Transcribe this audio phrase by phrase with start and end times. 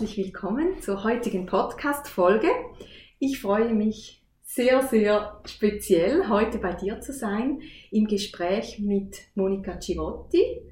[0.00, 2.48] Herzlich willkommen zur heutigen Podcast-Folge.
[3.18, 7.60] Ich freue mich sehr, sehr speziell, heute bei dir zu sein,
[7.90, 10.62] im Gespräch mit Monika Civotti.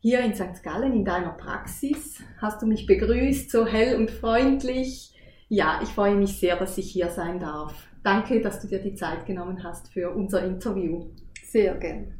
[0.00, 0.62] Hier in St.
[0.62, 5.14] Gallen in deiner Praxis hast du mich begrüßt, so hell und freundlich.
[5.48, 7.88] Ja, ich freue mich sehr, dass ich hier sein darf.
[8.04, 11.06] Danke, dass du dir die Zeit genommen hast für unser Interview.
[11.44, 12.12] Sehr gern.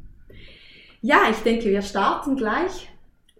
[1.01, 2.90] Ja, ich denke, wir starten gleich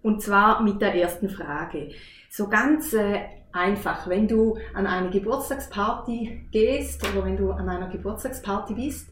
[0.03, 1.89] und zwar mit der ersten Frage.
[2.29, 3.19] So ganz äh,
[3.51, 9.09] einfach, wenn du an eine Geburtstagsparty gehst oder wenn du an einer Geburtstagsparty bist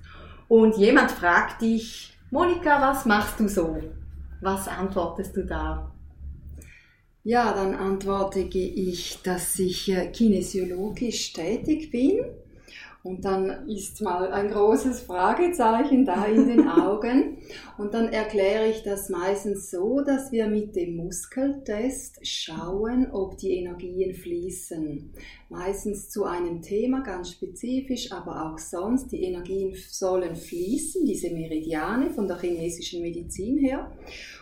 [0.48, 3.78] und jemand fragt dich, Monika, was machst du so?
[4.42, 5.92] Was antwortest du da?
[7.24, 12.22] Ja, dann antworte ich, dass ich äh, kinesiologisch tätig bin
[13.02, 17.38] und dann ist mal ein großes Fragezeichen da in den Augen.
[17.78, 23.54] Und dann erkläre ich das meistens so, dass wir mit dem Muskeltest schauen, ob die
[23.54, 25.14] Energien fließen.
[25.48, 29.12] Meistens zu einem Thema ganz spezifisch, aber auch sonst.
[29.14, 33.92] Die Energien sollen fließen, diese Meridiane von der chinesischen Medizin her.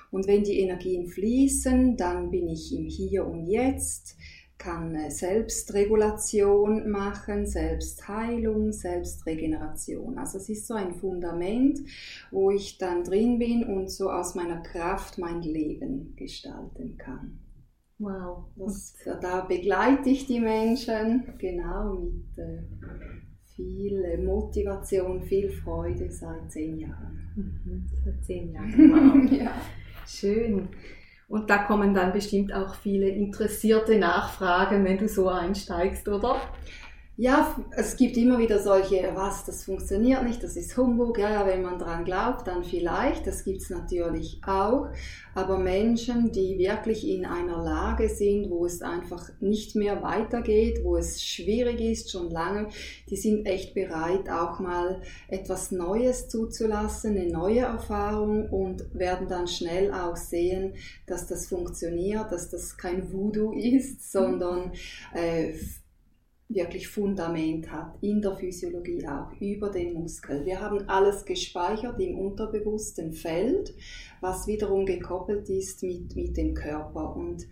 [0.09, 4.17] Und wenn die Energien fließen, dann bin ich im Hier und Jetzt
[4.57, 10.17] kann Selbstregulation machen, Selbstheilung, Selbstregeneration.
[10.17, 11.79] Also es ist so ein Fundament,
[12.31, 17.39] wo ich dann drin bin und so aus meiner Kraft mein Leben gestalten kann.
[17.99, 18.45] Wow.
[18.55, 22.61] Das, da begleite ich die Menschen, genau, mit äh,
[23.55, 27.31] viel Motivation, viel Freude seit zehn Jahren.
[27.35, 28.73] Mhm, seit zehn Jahren,
[29.31, 29.31] wow.
[29.31, 29.51] ja.
[30.05, 30.69] Schön.
[31.27, 36.39] Und da kommen dann bestimmt auch viele interessierte Nachfragen, wenn du so einsteigst, oder?
[37.19, 41.17] Ja, es gibt immer wieder solche, was, das funktioniert nicht, das ist Humbug.
[41.17, 43.25] Ja, ja, wenn man dran glaubt, dann vielleicht.
[43.25, 44.89] Das gibt's natürlich auch.
[45.33, 50.95] Aber Menschen, die wirklich in einer Lage sind, wo es einfach nicht mehr weitergeht, wo
[50.95, 52.67] es schwierig ist, schon lange,
[53.09, 59.47] die sind echt bereit, auch mal etwas Neues zuzulassen, eine neue Erfahrung und werden dann
[59.47, 60.75] schnell auch sehen,
[61.07, 64.73] dass das funktioniert, dass das kein Voodoo ist, sondern
[65.15, 65.53] äh,
[66.49, 70.45] wirklich Fundament hat, in der Physiologie auch, über den Muskel.
[70.45, 73.75] Wir haben alles gespeichert im unterbewussten Feld,
[74.21, 77.15] was wiederum gekoppelt ist mit, mit dem Körper.
[77.15, 77.45] Und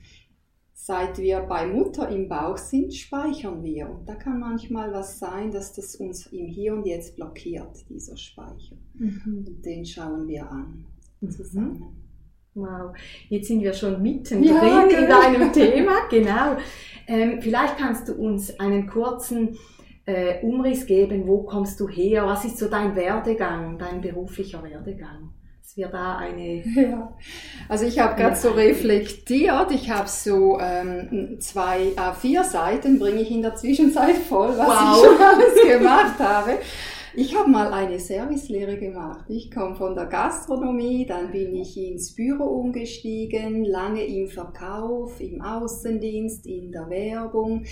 [0.73, 3.89] seit wir bei Mutter im Bauch sind, speichern wir.
[3.89, 8.15] Und da kann manchmal was sein, dass das uns im Hier und Jetzt blockiert, dieser
[8.15, 8.77] Speicher.
[8.93, 9.45] Mhm.
[9.47, 10.85] Und den schauen wir an
[11.19, 11.31] mhm.
[11.31, 12.04] zusammen.
[12.55, 12.95] Wow,
[13.27, 14.97] jetzt sind wir schon mittendrin ja, genau.
[14.97, 16.55] in deinem Thema, genau.
[17.05, 19.57] Ähm, vielleicht kannst du uns einen kurzen
[20.05, 25.33] äh, Umriss geben, wo kommst du her, was ist so dein Werdegang, dein beruflicher Werdegang?
[25.61, 26.63] Dass wir da eine...
[26.75, 27.13] Ja.
[27.67, 33.31] Also ich habe gerade so reflektiert, ich habe so ähm, zwei A4 Seiten, bringe ich
[33.31, 34.95] in der Zwischenzeit voll, was wow.
[34.95, 36.59] ich schon alles gemacht habe.
[37.17, 39.23] Ich habe mal eine Servicelehre gemacht.
[39.29, 45.41] Ich komme von der Gastronomie, dann bin ich ins Büro umgestiegen, lange im Verkauf, im
[45.41, 47.63] Außendienst, in der Werbung.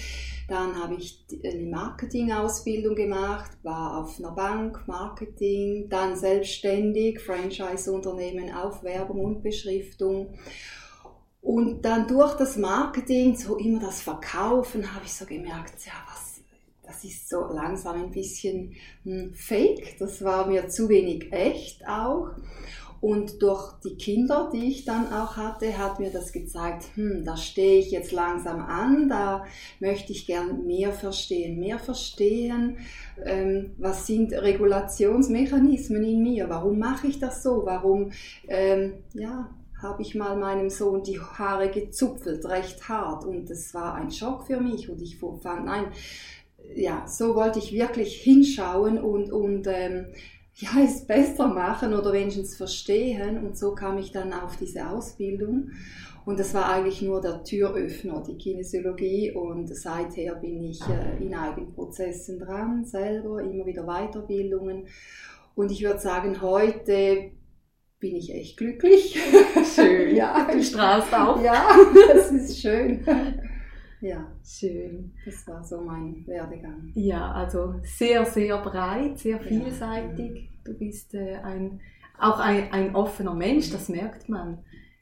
[0.47, 8.81] Dann habe ich eine Marketingausbildung gemacht, war auf einer Bank, Marketing, dann selbstständig, Franchise-Unternehmen auf
[8.81, 10.35] Werbung und Beschriftung.
[11.41, 16.22] Und dann durch das Marketing, so immer das Verkaufen, habe ich so gemerkt, ja, was
[16.93, 18.73] das ist so langsam ein bisschen
[19.03, 22.29] hm, fake, das war mir zu wenig echt auch.
[23.01, 27.35] Und durch die Kinder, die ich dann auch hatte, hat mir das gezeigt, hm, da
[27.35, 29.43] stehe ich jetzt langsam an, da
[29.81, 31.59] möchte ich gern mehr verstehen.
[31.59, 32.77] Mehr verstehen,
[33.25, 38.13] ähm, was sind Regulationsmechanismen in mir, warum mache ich das so, warum,
[38.47, 39.49] ähm, ja,
[39.83, 43.25] habe ich mal meinem Sohn die Haare gezupfelt, recht hart.
[43.25, 44.89] Und das war ein Schock für mich.
[44.89, 45.87] Und ich fand, nein,
[46.75, 50.07] ja, so wollte ich wirklich hinschauen und, und ähm,
[50.55, 53.43] ja, es besser machen oder wenigstens verstehen.
[53.43, 55.71] Und so kam ich dann auf diese Ausbildung.
[56.25, 59.31] Und das war eigentlich nur der Türöffner, die Kinesiologie.
[59.31, 64.87] Und seither bin ich äh, in eigenen Prozessen dran, selber, immer wieder Weiterbildungen.
[65.55, 67.31] Und ich würde sagen, heute
[67.99, 69.19] bin ich echt glücklich.
[69.75, 70.15] Schön.
[70.15, 71.41] ja, du strahlst auch.
[71.41, 71.67] Ja,
[72.13, 73.05] das ist schön.
[74.03, 75.13] Ja, schön.
[75.23, 76.91] Das war so mein Werdegang.
[76.93, 80.35] Ja, also sehr, sehr breit, sehr vielseitig.
[80.35, 80.49] Ja.
[80.65, 81.79] Du bist äh, ein,
[82.19, 84.59] auch ein, ein offener Mensch, das merkt man.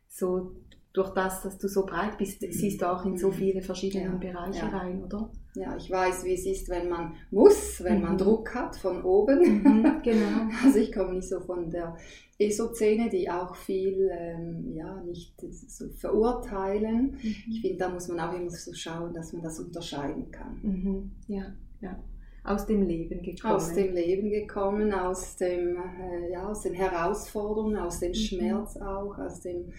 [0.08, 0.52] So
[0.94, 2.52] durch das, dass du so breit bist, mhm.
[2.52, 3.34] siehst du auch in so mhm.
[3.34, 4.12] viele verschiedene ja.
[4.12, 4.78] Bereiche ja.
[4.78, 5.32] rein, oder?
[5.56, 8.04] Ja, ich weiß, wie es ist, wenn man muss, wenn mhm.
[8.04, 9.64] man Druck hat von oben.
[9.64, 10.48] Mhm, genau.
[10.64, 11.98] Also ich komme nicht so von der
[12.42, 17.18] ESO-Szene, die auch viel ähm, ja, nicht so verurteilen.
[17.22, 17.36] Mhm.
[17.50, 20.60] Ich finde, da muss man auch immer so schauen, dass man das unterscheiden kann.
[20.62, 21.12] Mhm.
[21.28, 22.00] Ja, ja.
[22.44, 23.54] Aus dem Leben gekommen.
[23.54, 29.18] Aus dem Leben gekommen, aus, dem, äh, ja, aus den Herausforderungen, aus dem Schmerz auch,
[29.20, 29.72] aus dem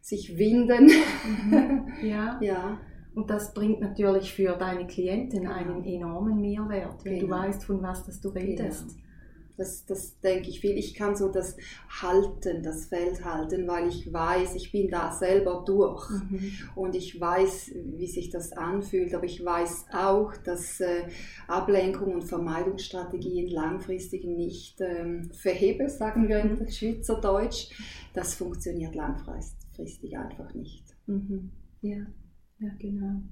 [0.00, 0.84] sich winden.
[0.86, 1.92] Mhm.
[2.02, 2.38] Ja.
[2.42, 2.80] ja.
[3.16, 5.54] Und das bringt natürlich für deine Klienten genau.
[5.54, 7.36] einen enormen Mehrwert, wenn genau.
[7.36, 8.88] du weißt, von was das du redest.
[8.90, 9.05] Genau.
[9.56, 10.76] Das, das denke ich viel.
[10.76, 11.56] Ich kann so das
[12.02, 16.52] halten, das Feld halten, weil ich weiß, ich bin da selber durch mhm.
[16.74, 21.04] und ich weiß, wie sich das anfühlt, aber ich weiß auch, dass äh,
[21.48, 26.68] Ablenkung und Vermeidungsstrategien langfristig nicht ähm, verhebe, sagen wir in mhm.
[26.68, 27.70] Schweizerdeutsch.
[28.12, 30.84] Das funktioniert langfristig langfristig einfach nicht.
[31.06, 31.50] Mhm.
[31.82, 32.06] Ja,
[32.58, 33.22] ja, genau.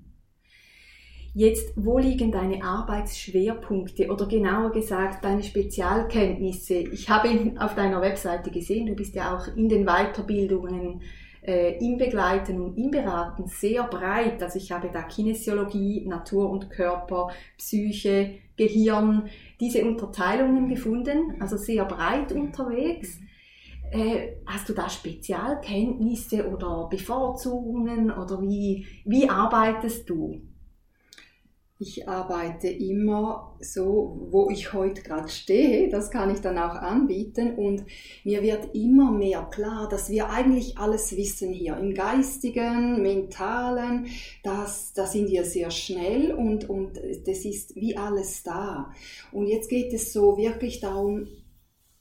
[1.36, 6.74] Jetzt, wo liegen deine Arbeitsschwerpunkte oder genauer gesagt deine Spezialkenntnisse?
[6.74, 7.28] Ich habe
[7.58, 11.02] auf deiner Webseite gesehen, du bist ja auch in den Weiterbildungen
[11.42, 14.40] äh, im Begleiten und im Beraten sehr breit.
[14.44, 19.28] Also ich habe da Kinesiologie, Natur und Körper, Psyche, Gehirn,
[19.58, 23.18] diese Unterteilungen gefunden, also sehr breit unterwegs.
[23.90, 30.40] Äh, hast du da Spezialkenntnisse oder Bevorzugungen oder wie, wie arbeitest du?
[31.80, 37.56] Ich arbeite immer so, wo ich heute gerade stehe, das kann ich dann auch anbieten
[37.56, 37.84] und
[38.22, 44.06] mir wird immer mehr klar, dass wir eigentlich alles wissen hier im geistigen, mentalen,
[44.44, 48.92] das, da sind wir sehr schnell und, und das ist wie alles da.
[49.32, 51.26] Und jetzt geht es so wirklich darum,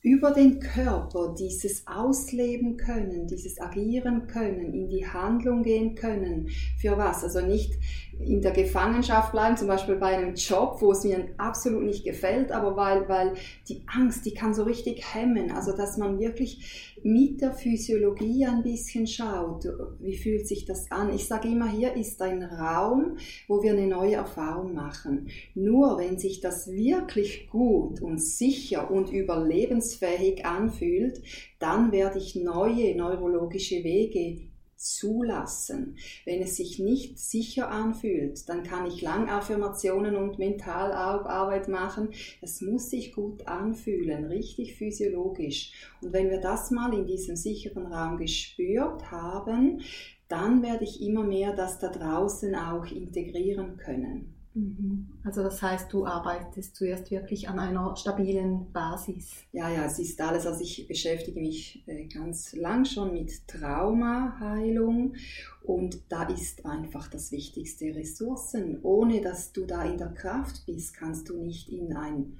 [0.04, 6.50] über den Körper dieses Ausleben können, dieses Agieren können, in die Handlung gehen können.
[6.80, 7.24] Für was?
[7.24, 7.74] Also nicht
[8.19, 12.51] in der Gefangenschaft bleiben, zum Beispiel bei einem Job, wo es mir absolut nicht gefällt,
[12.51, 13.33] aber weil, weil
[13.68, 15.51] die Angst, die kann so richtig hemmen.
[15.51, 19.68] Also dass man wirklich mit der Physiologie ein bisschen schaut,
[20.00, 21.13] wie fühlt sich das an.
[21.13, 23.18] Ich sage immer, hier ist ein Raum,
[23.48, 25.27] wo wir eine neue Erfahrung machen.
[25.54, 31.21] Nur wenn sich das wirklich gut und sicher und überlebensfähig anfühlt,
[31.60, 34.52] dann werde ich neue neurologische Wege
[34.83, 35.97] zulassen.
[36.25, 42.09] Wenn es sich nicht sicher anfühlt, dann kann ich Langaffirmationen und Mentalarbeit machen.
[42.41, 45.71] Es muss sich gut anfühlen, richtig physiologisch.
[46.01, 49.81] Und wenn wir das mal in diesem sicheren Raum gespürt haben,
[50.27, 54.32] dann werde ich immer mehr das da draußen auch integrieren können.
[54.55, 55.07] Mhm.
[55.23, 59.31] Also das heißt, du arbeitest zuerst wirklich an einer stabilen Basis.
[59.51, 60.45] Ja, ja, es ist alles.
[60.45, 65.15] Also ich beschäftige mich äh, ganz lang schon mit Traumaheilung
[65.63, 68.79] und da ist einfach das wichtigste Ressourcen.
[68.83, 72.38] Ohne dass du da in der Kraft bist, kannst du nicht in ein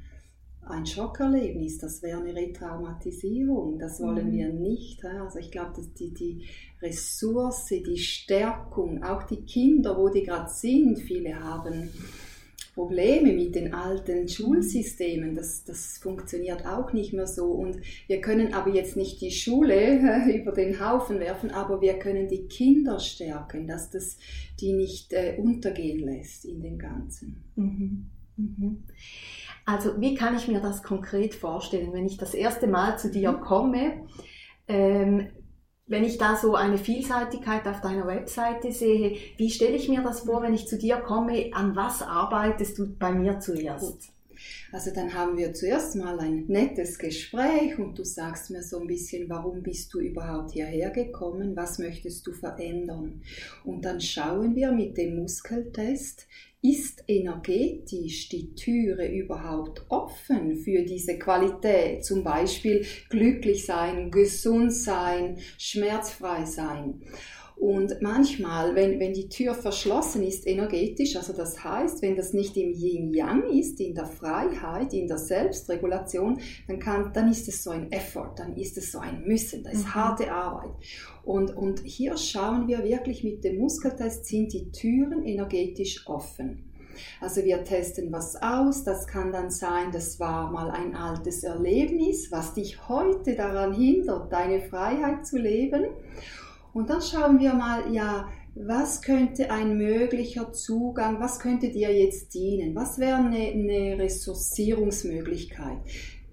[0.65, 4.34] ein Schockerlebnis, das wäre eine Retraumatisierung, das wollen mhm.
[4.34, 5.03] wir nicht.
[5.05, 6.46] Also ich glaube, dass die, die
[6.82, 11.89] Ressource, die Stärkung, auch die Kinder, wo die gerade sind, viele haben
[12.74, 17.51] Probleme mit den alten Schulsystemen, das, das funktioniert auch nicht mehr so.
[17.51, 17.77] Und
[18.08, 20.00] wir können aber jetzt nicht die Schule
[20.36, 24.17] über den Haufen werfen, aber wir können die Kinder stärken, dass das
[24.60, 27.43] die nicht äh, untergehen lässt in dem Ganzen.
[27.55, 28.08] Mhm.
[28.38, 28.84] Mhm.
[29.65, 33.32] Also wie kann ich mir das konkret vorstellen, wenn ich das erste Mal zu dir
[33.32, 33.41] mhm.
[33.41, 34.08] komme?
[34.67, 35.29] Ähm,
[35.86, 40.22] wenn ich da so eine Vielseitigkeit auf deiner Webseite sehe, wie stelle ich mir das
[40.22, 41.51] vor, wenn ich zu dir komme?
[41.53, 44.13] An was arbeitest du bei mir zuerst?
[44.72, 48.88] Also dann haben wir zuerst mal ein nettes Gespräch und du sagst mir so ein
[48.88, 53.22] bisschen, warum bist du überhaupt hierher gekommen, was möchtest du verändern.
[53.63, 56.27] Und dann schauen wir mit dem Muskeltest,
[56.63, 62.05] ist energetisch die Türe überhaupt offen für diese Qualität?
[62.05, 67.01] Zum Beispiel glücklich sein, gesund sein, schmerzfrei sein.
[67.63, 72.58] Und manchmal, wenn, wenn die Tür verschlossen ist energetisch, also das heißt, wenn das nicht
[72.58, 77.70] im Yin-Yang ist, in der Freiheit, in der Selbstregulation, dann, kann, dann ist es so
[77.70, 79.96] ein Effort, dann ist es so ein Müssen, das ist mhm.
[79.96, 80.72] harte Arbeit.
[81.24, 86.70] Und, und hier schauen wir wirklich mit dem Muskeltest, sind die Türen energetisch offen.
[87.22, 88.84] Also wir testen was aus.
[88.84, 94.34] Das kann dann sein, das war mal ein altes Erlebnis, was dich heute daran hindert,
[94.34, 95.86] deine Freiheit zu leben.
[96.74, 102.34] Und dann schauen wir mal, ja, was könnte ein möglicher Zugang, was könnte dir jetzt
[102.34, 102.75] dienen?
[102.75, 105.77] Was wäre eine, eine Ressourcierungsmöglichkeit?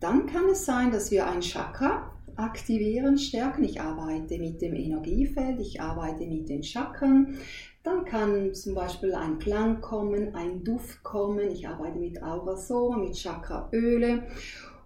[0.00, 3.64] Dann kann es sein, dass wir ein Chakra aktivieren, stärken.
[3.64, 7.38] Ich arbeite mit dem Energiefeld, ich arbeite mit den Chakren.
[7.82, 11.50] Dann kann zum Beispiel ein Klang kommen, ein Duft kommen.
[11.50, 14.26] Ich arbeite mit Aurasoma, mit Chakraöle.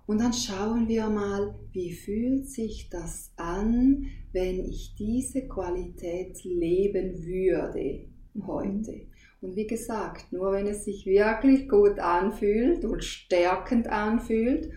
[0.06, 7.24] Und dann schauen wir mal, wie fühlt sich das an, wenn ich diese Qualität leben
[7.24, 8.08] würde
[8.46, 9.06] heute.
[9.40, 14.70] Und wie gesagt, nur wenn es sich wirklich gut anfühlt und stärkend anfühlt,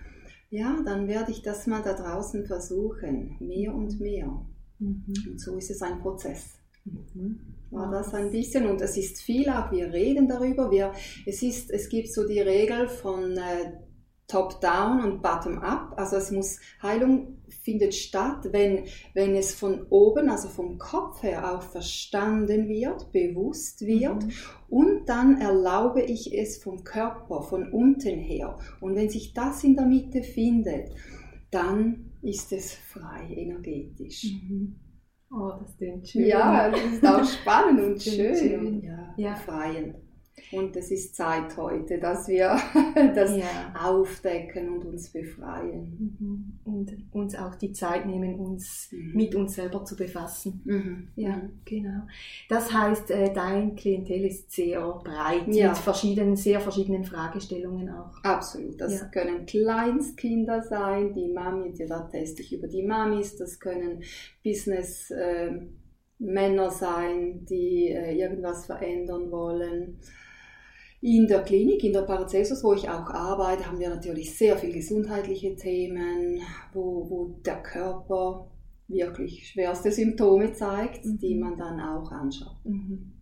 [0.49, 4.45] ja, dann werde ich das mal da draußen versuchen, mehr und mehr.
[4.79, 5.03] Mhm.
[5.31, 6.59] Und so ist es ein Prozess.
[6.85, 7.39] Mhm.
[7.71, 10.93] War das ein bisschen und es ist viel auch, wir reden darüber, wir,
[11.25, 13.73] es, ist, es gibt so die Regel von äh,
[14.27, 15.93] Top-Down und Bottom-Up.
[15.97, 17.36] Also es muss, Heilung
[17.67, 23.85] findet statt, wenn, wenn es von oben, also vom Kopf her auch verstanden wird, bewusst
[23.85, 24.23] wird.
[24.23, 24.31] Mhm.
[24.69, 28.57] Und dann erlaube ich es vom Körper, von unten her.
[28.79, 30.91] Und wenn sich das in der Mitte findet,
[31.51, 34.31] dann ist es frei energetisch.
[34.31, 34.75] Mhm.
[35.29, 36.25] Oh, das klingt schön.
[36.25, 38.33] Ja, das ist auch spannend und schön.
[38.33, 38.81] schön.
[38.81, 39.33] Ja, ja.
[39.33, 39.95] befreiend.
[40.51, 42.57] Und es ist Zeit heute, dass wir
[43.15, 43.73] das ja.
[43.81, 46.17] aufdecken und uns befreien.
[46.19, 46.59] Mhm.
[46.63, 49.13] Und uns auch die Zeit nehmen, uns mhm.
[49.13, 50.61] mit uns selber zu befassen.
[50.63, 51.07] Mhm.
[51.15, 51.59] Ja, mhm.
[51.65, 52.01] genau.
[52.49, 55.69] Das heißt, äh, dein Klientel ist sehr breit ja.
[55.69, 58.23] mit verschiedenen, sehr verschiedenen Fragestellungen auch.
[58.23, 58.79] Absolut.
[58.79, 59.07] Das ja.
[59.07, 64.03] können Kleinstkinder sein, die Mami, da teste ich über die Mamis, das können
[64.43, 65.59] Business äh,
[66.19, 69.99] Männer sein, die äh, irgendwas verändern wollen.
[70.99, 74.73] In der Klinik, in der Paracelsus, wo ich auch arbeite, haben wir natürlich sehr viele
[74.73, 76.41] gesundheitliche Themen,
[76.73, 78.47] wo, wo der Körper
[78.87, 81.17] wirklich schwerste Symptome zeigt, mhm.
[81.19, 82.57] die man dann auch anschaut.
[82.63, 83.13] Mhm.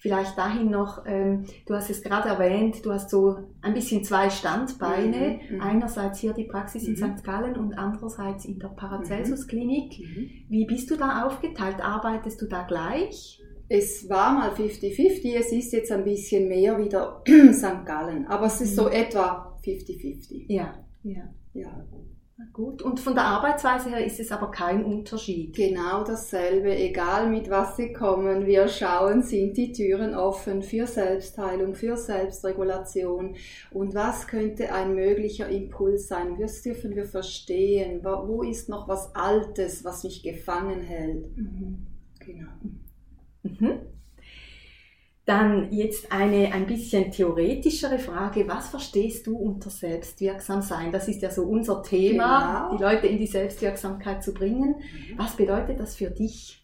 [0.00, 4.30] Vielleicht dahin noch, ähm, du hast es gerade erwähnt, du hast so ein bisschen zwei
[4.30, 5.40] Standbeine.
[5.50, 5.60] Mhm, mhm.
[5.60, 7.16] Einerseits hier die Praxis in mhm.
[7.18, 7.24] St.
[7.24, 9.98] Gallen und andererseits in der Paracelsus-Klinik.
[9.98, 10.30] Mhm.
[10.48, 11.82] Wie bist du da aufgeteilt?
[11.82, 13.42] Arbeitest du da gleich?
[13.68, 17.84] Es war mal 50-50, es ist jetzt ein bisschen mehr wieder St.
[17.84, 18.92] Gallen, aber es ist so mhm.
[18.92, 20.46] etwa 50-50.
[20.48, 21.28] Ja, ja.
[21.54, 21.86] ja.
[22.38, 22.82] Na gut.
[22.82, 25.56] Und von der Arbeitsweise her ist es aber kein Unterschied.
[25.56, 28.44] Genau dasselbe, egal mit was Sie kommen.
[28.44, 33.36] Wir schauen, sind die Türen offen für Selbstheilung, für Selbstregulation
[33.70, 36.36] und was könnte ein möglicher Impuls sein?
[36.38, 38.04] Was dürfen wir verstehen?
[38.04, 41.34] Wo ist noch was Altes, was mich gefangen hält?
[41.38, 41.86] Mhm.
[42.20, 42.52] Genau.
[43.60, 43.80] Mhm.
[45.24, 48.46] Dann jetzt eine ein bisschen theoretischere Frage.
[48.46, 50.92] Was verstehst du unter selbstwirksam sein?
[50.92, 52.76] Das ist ja so unser Thema, genau.
[52.76, 54.76] die Leute in die Selbstwirksamkeit zu bringen.
[54.76, 55.18] Mhm.
[55.18, 56.62] Was bedeutet das für dich?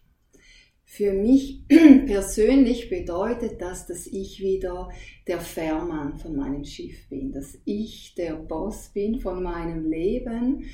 [0.85, 1.65] Für mich
[2.07, 4.91] persönlich bedeutet das, dass ich wieder
[5.27, 10.67] der Fährmann von meinem Schiff bin, dass ich der Boss bin von meinem Leben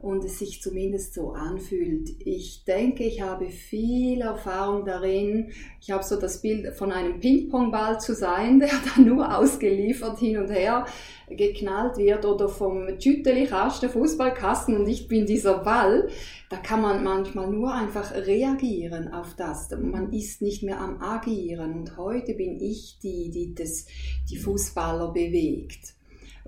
[0.00, 2.10] und es sich zumindest so anfühlt.
[2.24, 5.50] Ich denke, ich habe viel Erfahrung darin.
[5.80, 10.38] Ich habe so das Bild von einem Ping-Pong-Ball zu sein, der dann nur ausgeliefert hin
[10.38, 10.86] und her
[11.28, 16.08] geknallt wird oder vom Tüteli-Kasten, Fußballkasten und ich bin dieser Ball.
[16.48, 19.68] Da kann man manchmal nur einfach reagieren auf das.
[19.70, 23.86] Man ist nicht mehr am Agieren und heute bin ich die, die das,
[24.30, 25.97] die Fußballer bewegt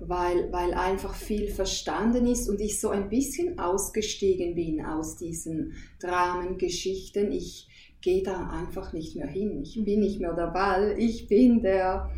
[0.07, 5.73] weil, weil einfach viel verstanden ist und ich so ein bisschen ausgestiegen bin aus diesen
[5.99, 7.31] Dramengeschichten.
[7.31, 7.67] Ich
[8.01, 9.61] gehe da einfach nicht mehr hin.
[9.61, 10.95] Ich bin nicht mehr der Ball.
[10.97, 12.09] Ich bin der,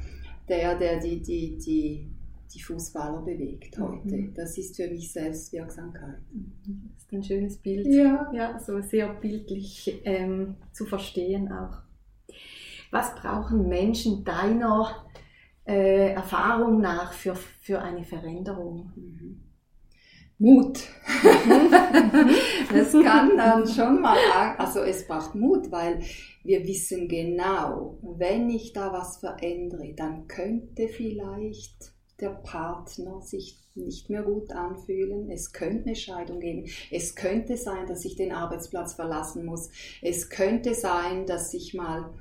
[0.47, 2.07] der, der die, die, die,
[2.53, 4.15] die Fußballer bewegt heute.
[4.15, 4.33] Mhm.
[4.33, 6.21] Das ist für mich Selbstwirksamkeit.
[6.31, 6.91] Mhm.
[6.95, 7.85] Das ist ein schönes Bild.
[7.87, 11.79] Ja, ja so sehr bildlich ähm, zu verstehen auch.
[12.91, 15.03] Was brauchen Menschen deiner
[15.65, 18.91] äh, Erfahrung nach für, für eine Veränderung?
[18.95, 19.43] Mhm.
[20.39, 20.79] Mut.
[22.73, 24.17] das kann dann schon mal,
[24.57, 26.01] also es braucht Mut, weil
[26.43, 34.09] wir wissen genau, wenn ich da was verändere, dann könnte vielleicht der Partner sich nicht
[34.09, 35.29] mehr gut anfühlen.
[35.31, 36.65] Es könnte eine Scheidung geben.
[36.91, 39.69] Es könnte sein, dass ich den Arbeitsplatz verlassen muss.
[40.01, 42.13] Es könnte sein, dass ich mal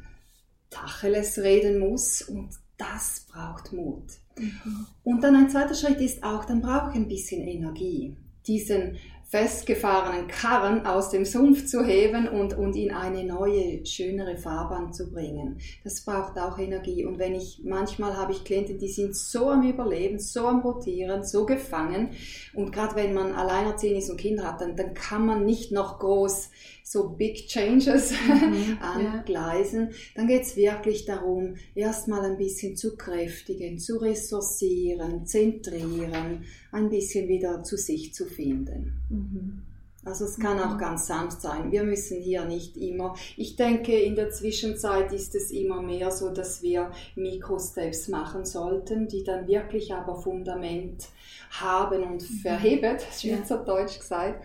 [0.71, 4.05] Tacheles reden muss und das braucht Mut.
[4.39, 4.87] Mhm.
[5.05, 8.17] Und dann ein zweiter Schritt ist auch, dann brauche ich ein bisschen Energie.
[8.47, 8.99] Diesen
[9.33, 15.11] festgefahrenen Karren aus dem Sumpf zu heben und, und in eine neue, schönere Fahrbahn zu
[15.11, 15.59] bringen.
[15.85, 17.07] Das braucht auch Energie.
[17.07, 21.25] Und wenn ich, manchmal habe ich Klienten, die sind so am Überleben, so am Rotieren,
[21.25, 22.11] so gefangen.
[22.53, 25.99] Und gerade wenn man alleinerziehend ist und Kinder hat, dann, dann kann man nicht noch
[25.99, 26.51] groß
[26.85, 29.97] so Big Changes mhm, angleisen, ja.
[30.17, 37.29] dann geht es wirklich darum, erstmal ein bisschen zu kräftigen, zu ressourcieren, zentrieren, ein bisschen
[37.29, 39.01] wieder zu sich zu finden.
[39.09, 39.63] Mhm.
[40.05, 40.79] Also es kann auch mhm.
[40.79, 41.71] ganz sanft sein.
[41.71, 46.31] Wir müssen hier nicht immer, ich denke, in der Zwischenzeit ist es immer mehr so,
[46.31, 51.07] dass wir Mikrosteps machen sollten, die dann wirklich aber Fundament
[51.53, 52.35] haben und mhm.
[52.39, 54.45] verheben, Schweizerdeutsch gesagt.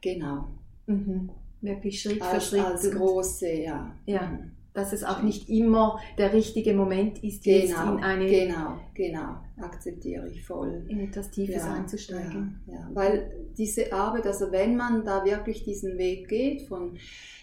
[0.00, 0.48] Genau.
[0.86, 1.28] Mhm
[1.60, 2.64] wirklich Schritt als, für Schritt.
[2.64, 3.94] Als große, ja.
[4.06, 4.22] Ja.
[4.22, 4.52] Mhm.
[4.74, 8.26] Dass es auch nicht immer der richtige Moment ist, genau, jetzt in eine.
[8.26, 9.36] Genau, genau.
[9.58, 10.84] Akzeptiere ich voll.
[10.88, 12.60] In etwas Tiefes ja, einzusteigen.
[12.66, 12.90] Ja, ja.
[12.92, 16.98] Weil diese Arbeit, also wenn man da wirklich diesen Weg geht von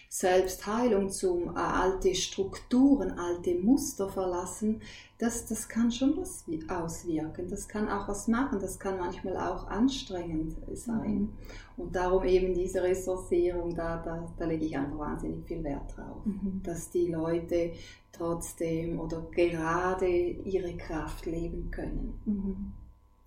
[0.10, 4.82] Selbstheilung zum äh, alte Strukturen, alte Muster verlassen,
[5.17, 9.65] das, das kann schon was auswirken, das kann auch was machen, das kann manchmal auch
[9.67, 11.13] anstrengend sein.
[11.15, 11.29] Mhm.
[11.77, 16.24] Und darum eben diese Ressourcierung, da, da, da lege ich einfach wahnsinnig viel Wert drauf,
[16.25, 16.62] mhm.
[16.63, 17.72] dass die Leute
[18.13, 22.22] trotzdem oder gerade ihre Kraft leben können.
[22.25, 22.74] Mhm.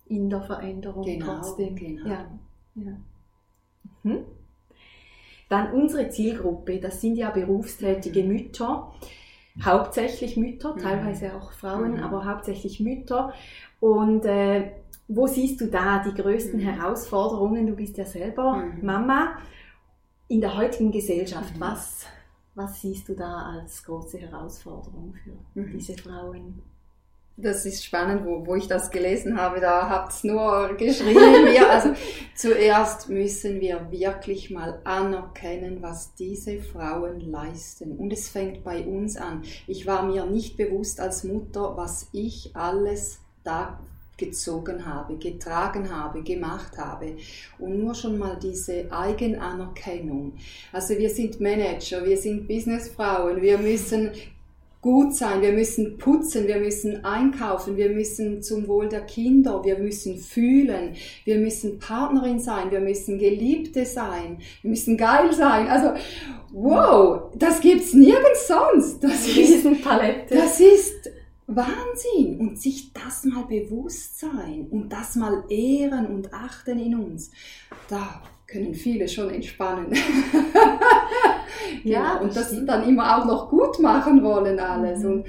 [0.07, 1.75] In der Veränderung genau, trotzdem.
[1.75, 2.07] Genau.
[2.07, 2.25] Ja.
[2.75, 2.97] Ja.
[4.03, 4.25] Mhm.
[5.49, 8.29] Dann unsere Zielgruppe, das sind ja berufstätige mhm.
[8.29, 8.91] Mütter,
[9.61, 10.79] hauptsächlich Mütter, mhm.
[10.79, 12.03] teilweise auch Frauen, mhm.
[12.03, 13.33] aber hauptsächlich Mütter.
[13.79, 14.71] Und äh,
[15.07, 16.59] wo siehst du da die größten.
[16.59, 17.67] Herausforderungen?
[17.67, 18.63] Du bist ja selber.
[18.81, 19.37] Mama.
[20.27, 22.05] In der heutigen Gesellschaft, was,
[22.57, 25.77] was siehst du da als große Herausforderung für mhm.
[25.77, 26.61] diese Frauen?
[27.39, 31.53] Das ist spannend, wo, wo ich das gelesen habe, da habt es nur geschrieben.
[31.55, 31.93] ja, also
[32.35, 37.95] zuerst müssen wir wirklich mal anerkennen, was diese Frauen leisten.
[37.95, 39.43] Und es fängt bei uns an.
[39.67, 43.79] Ich war mir nicht bewusst als Mutter, was ich alles da
[44.17, 47.15] gezogen habe, getragen habe, gemacht habe.
[47.59, 50.33] Und nur schon mal diese Eigenanerkennung.
[50.71, 54.11] Also wir sind Manager, wir sind Businessfrauen, wir müssen
[54.81, 59.77] gut sein, wir müssen putzen, wir müssen einkaufen, wir müssen zum Wohl der Kinder, wir
[59.79, 65.67] müssen fühlen, wir müssen Partnerin sein, wir müssen Geliebte sein, wir müssen geil sein.
[65.67, 65.93] Also,
[66.53, 69.03] wow, das gibt's nirgends sonst.
[69.03, 69.65] Das ist,
[70.29, 71.09] das ist
[71.47, 72.39] Wahnsinn!
[72.39, 77.31] Und sich das mal bewusst sein und das mal ehren und achten in uns,
[77.89, 79.93] da können viele schon entspannen.
[81.83, 82.23] ja, genau.
[82.23, 82.69] und das stimmt.
[82.69, 84.99] dann immer auch noch gut machen wollen alles.
[84.99, 85.11] Mhm.
[85.11, 85.27] Und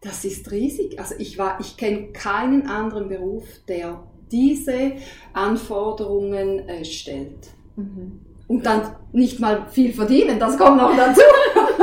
[0.00, 0.98] das ist riesig.
[0.98, 4.92] Also ich war, ich kenne keinen anderen Beruf, der diese
[5.32, 7.48] Anforderungen äh, stellt.
[7.76, 8.20] Mhm.
[8.48, 11.20] Und dann nicht mal viel verdienen, das kommt noch dazu.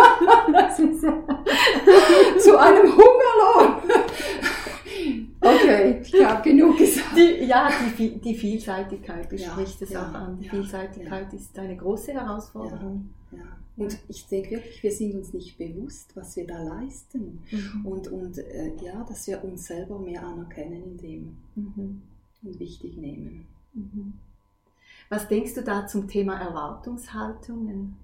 [2.40, 3.82] zu einem Hungerlohn.
[5.42, 7.16] Okay, ich habe genug gesagt.
[7.16, 10.38] Die, ja, die, die Vielseitigkeit, du ja, sprichst es ja, auch an.
[10.40, 13.10] Die ja, Vielseitigkeit ist eine große Herausforderung.
[13.80, 17.40] Und ich denke wirklich, wir sind uns nicht bewusst, was wir da leisten.
[17.50, 17.86] Mhm.
[17.86, 22.02] Und, und äh, ja, dass wir uns selber mehr anerkennen in dem mhm.
[22.44, 23.48] und wichtig nehmen.
[23.74, 24.14] Mhm.
[25.08, 27.96] Was denkst du da zum Thema Erwartungshaltungen?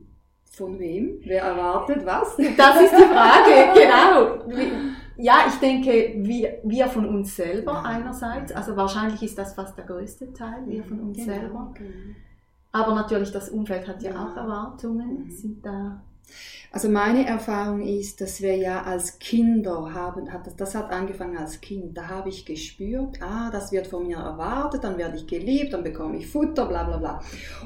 [0.51, 1.19] Von wem?
[1.23, 2.38] Wer erwartet was?
[2.38, 4.86] Das ist die Frage, genau.
[5.17, 7.81] Ja, ich denke, wir, wir von uns selber ja.
[7.81, 11.73] einerseits, also wahrscheinlich ist das fast der größte Teil, wir von uns genau, selber.
[11.73, 12.15] Genau.
[12.71, 14.25] Aber natürlich, das Umfeld hat ja, ja.
[14.25, 15.31] auch Erwartungen, mhm.
[15.31, 16.01] sind da
[16.75, 21.97] also meine Erfahrung ist, dass wir ja als Kinder haben, das hat angefangen als Kind,
[21.97, 25.85] da habe ich gespürt, ah, das wird von mir erwartet, dann werde ich geliebt, dann
[25.85, 27.21] bekomme ich Futter, bla bla bla.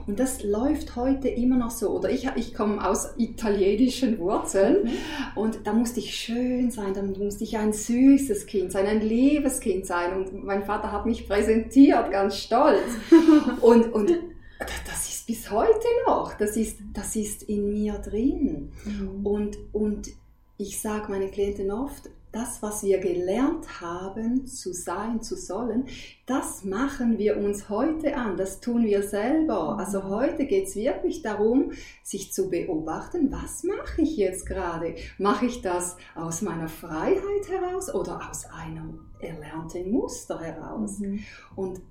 [0.06, 1.90] Und das läuft heute immer noch so.
[1.90, 4.92] Oder ich, ich komme aus italienischen Wurzeln mhm.
[5.34, 9.60] und da musste ich schön sein, dann musste ich ein süßes Kind sein, ein liebes
[9.60, 10.18] Kind sein.
[10.18, 12.86] Und mein Vater hat mich präsentiert, ganz stolz.
[13.62, 14.14] und, und
[14.60, 14.99] das
[15.30, 18.72] bis heute noch, das ist, das ist in mir drin.
[18.84, 19.24] Mhm.
[19.24, 20.10] Und, und
[20.58, 25.86] ich sage meinen Klienten oft, das, was wir gelernt haben, zu sein, zu sollen,
[26.26, 29.74] das machen wir uns heute an, das tun wir selber.
[29.76, 29.80] Mhm.
[29.80, 34.96] Also heute geht es wirklich darum, sich zu beobachten, was mache ich jetzt gerade?
[35.20, 40.98] Mache ich das aus meiner Freiheit heraus oder aus einem erlernten Muster heraus?
[40.98, 41.20] Mhm.
[41.56, 41.82] Und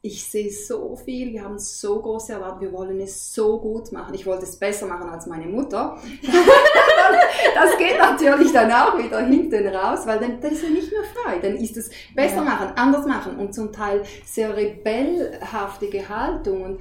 [0.00, 4.14] ich sehe so viel, wir haben so große Erwartungen, wir wollen es so gut machen.
[4.14, 5.98] Ich wollte es besser machen als meine Mutter.
[7.54, 11.02] das geht natürlich dann auch wieder hinten raus, weil dann, dann ist er nicht mehr
[11.14, 11.38] frei.
[11.40, 12.42] Dann ist es besser ja.
[12.42, 16.62] machen, anders machen und zum Teil sehr rebellhaftige Haltung.
[16.62, 16.80] Und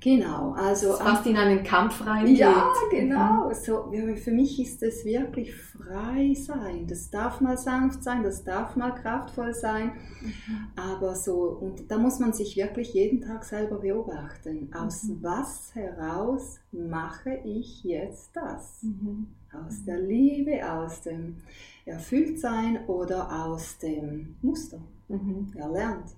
[0.00, 2.38] Genau, also fast in einen Kampf reingeht.
[2.38, 3.52] Ja, genau.
[3.52, 6.86] So, für mich ist es wirklich frei sein.
[6.86, 10.68] Das darf mal sanft sein, das darf mal kraftvoll sein, mhm.
[10.76, 14.70] aber so und da muss man sich wirklich jeden Tag selber beobachten.
[14.72, 15.18] Aus mhm.
[15.22, 18.82] was heraus mache ich jetzt das?
[18.82, 19.26] Mhm.
[19.52, 21.38] Aus der Liebe, aus dem
[21.86, 25.52] Erfülltsein oder aus dem Muster mhm.
[25.56, 26.14] erlernt.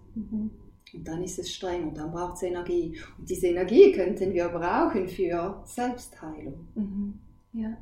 [0.95, 2.99] Und dann ist es streng und dann braucht es Energie.
[3.19, 6.69] Und diese Energie könnten wir brauchen für Selbstheilung.
[6.75, 7.19] Mhm.
[7.53, 7.77] Ja.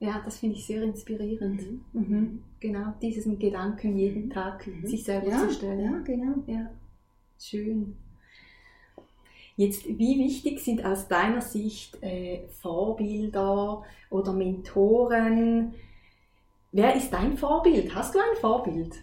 [0.00, 1.60] Ja, das finde ich sehr inspirierend.
[1.92, 2.00] Mhm.
[2.00, 2.44] Mhm.
[2.60, 4.30] Genau, diesen Gedanken jeden mhm.
[4.30, 4.86] Tag mhm.
[4.86, 5.80] sich selber ja, zu stellen.
[5.80, 6.34] Ja, genau.
[6.46, 6.70] Ja,
[7.38, 7.96] schön.
[9.56, 15.74] Jetzt, wie wichtig sind aus deiner Sicht äh, Vorbilder oder Mentoren?
[16.70, 17.92] Wer ist dein Vorbild?
[17.92, 18.94] Hast du ein Vorbild?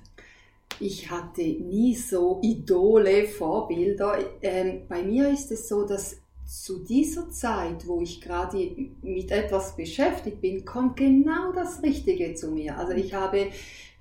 [0.79, 4.17] Ich hatte nie so Idole, Vorbilder.
[4.41, 8.57] Ähm, bei mir ist es so, dass zu dieser Zeit, wo ich gerade
[9.01, 12.77] mit etwas beschäftigt bin, kommt genau das Richtige zu mir.
[12.77, 13.47] Also ich habe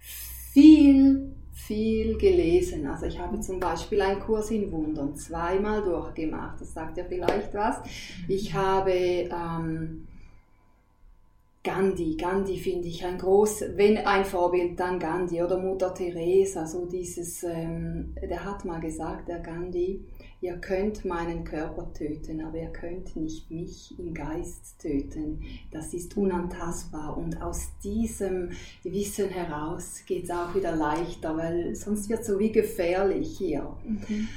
[0.01, 2.87] viel, viel gelesen.
[2.87, 6.61] Also ich habe zum Beispiel einen Kurs in Wundern zweimal durchgemacht.
[6.61, 7.79] Das sagt ja vielleicht was.
[8.29, 10.07] Ich habe ähm,
[11.65, 16.85] Gandhi, Gandhi finde ich ein groß, wenn ein Vorbild, dann Gandhi oder Mutter Teresa, so
[16.85, 20.05] dieses, ähm, der hat mal gesagt, der Gandhi,
[20.43, 25.41] ihr könnt meinen Körper töten, aber ihr könnt nicht mich im Geist töten.
[25.71, 28.51] Das ist unantastbar und aus diesem
[28.83, 33.75] Wissen heraus geht es auch wieder leichter, weil sonst wird es so wie gefährlich hier.
[33.85, 34.29] Mhm.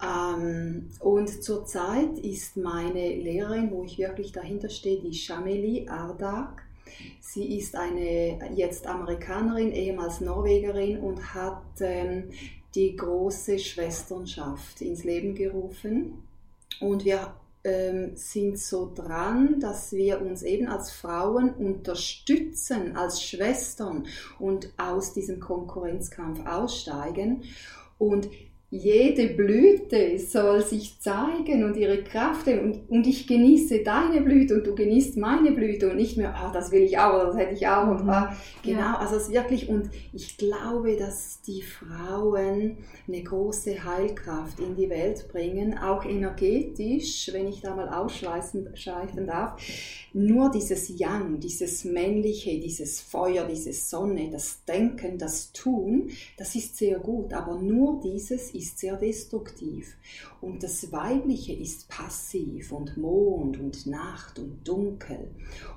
[0.00, 6.67] Ähm, und zurzeit ist meine Lehrerin, wo ich wirklich dahinter stehe, die Shameli Ardak.
[7.20, 12.30] Sie ist eine jetzt Amerikanerin, ehemals Norwegerin und hat ähm,
[12.74, 16.22] die große Schwesternschaft ins Leben gerufen.
[16.80, 24.06] Und wir ähm, sind so dran, dass wir uns eben als Frauen unterstützen, als Schwestern
[24.38, 27.42] und aus diesem Konkurrenzkampf aussteigen.
[27.98, 28.28] Und
[28.70, 34.66] jede Blüte soll sich zeigen und ihre Kraft und, und ich genieße deine Blüte und
[34.66, 37.66] du genießt meine Blüte und nicht mehr, ah, das will ich auch, das hätte ich
[37.66, 38.98] auch und ah, genau, ja.
[38.98, 42.76] also es wirklich und ich glaube, dass die Frauen
[43.06, 48.68] eine große Heilkraft in die Welt bringen, auch energetisch, wenn ich da mal ausschweifen
[49.26, 49.56] darf,
[50.12, 56.76] nur dieses Yang, dieses Männliche, dieses Feuer, diese Sonne, das Denken, das Tun, das ist
[56.76, 59.96] sehr gut, aber nur dieses ist sehr destruktiv.
[60.40, 65.30] Und das Weibliche ist passiv und Mond und Nacht und Dunkel.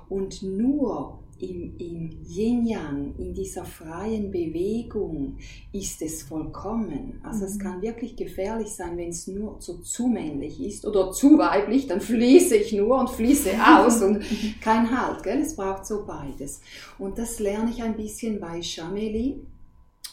[0.08, 5.38] Und nur im, im Yin-Yang, in dieser freien Bewegung
[5.72, 7.20] ist es vollkommen.
[7.24, 7.46] Also mhm.
[7.46, 11.88] es kann wirklich gefährlich sein, wenn es nur zu, zu männlich ist oder zu weiblich,
[11.88, 14.22] dann fließe ich nur und fließe aus und
[14.60, 15.22] kein Halt.
[15.24, 15.40] Gell?
[15.40, 16.60] Es braucht so beides.
[16.98, 19.40] Und das lerne ich ein bisschen bei Chameli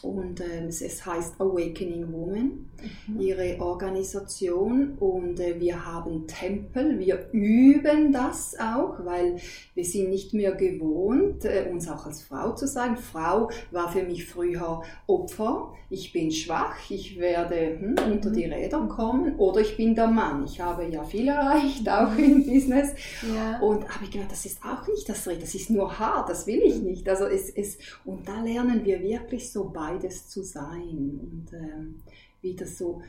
[0.02, 2.70] und ähm, es heißt Awakening Woman,
[3.06, 3.20] mhm.
[3.20, 9.36] ihre Organisation und äh, wir haben Tempel, wir üben das auch, weil
[9.74, 12.96] wir sind nicht mehr gewohnt, äh, uns auch als Frau zu sagen.
[12.96, 18.52] Frau war für mich früher Opfer, ich bin schwach, ich werde hm, unter die mhm.
[18.52, 20.44] Räder kommen oder ich bin der Mann.
[20.44, 23.58] Ich habe ja viel erreicht, auch im Business ja.
[23.60, 26.46] und habe ich gedacht, das ist auch nicht das Räder, das ist nur hart, das
[26.46, 27.08] will ich nicht.
[27.08, 32.02] Also es, es, und da lernen wir wirklich so bei beides zu sein und ähm,
[32.42, 33.02] wieder so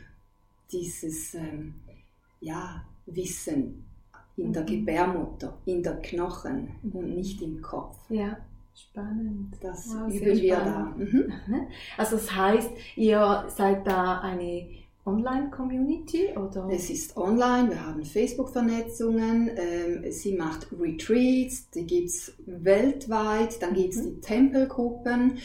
[0.72, 1.76] dieses ähm,
[2.39, 3.86] ja, Wissen
[4.38, 4.67] in der mhm.
[4.67, 7.98] Gebärmutter, in der Knochen und nicht im Kopf.
[8.10, 8.38] Ja,
[8.76, 9.56] spannend.
[9.62, 10.94] Das wow, üben wir da.
[10.98, 11.32] Mhm.
[11.98, 14.67] Also das heißt, ihr seid da eine
[15.04, 16.70] Online-Community oder?
[16.72, 23.74] Es ist online, wir haben Facebook-Vernetzungen, ähm, sie macht Retreats, die gibt es weltweit, dann
[23.74, 24.04] gibt es mhm.
[24.04, 25.40] die Tempelgruppen.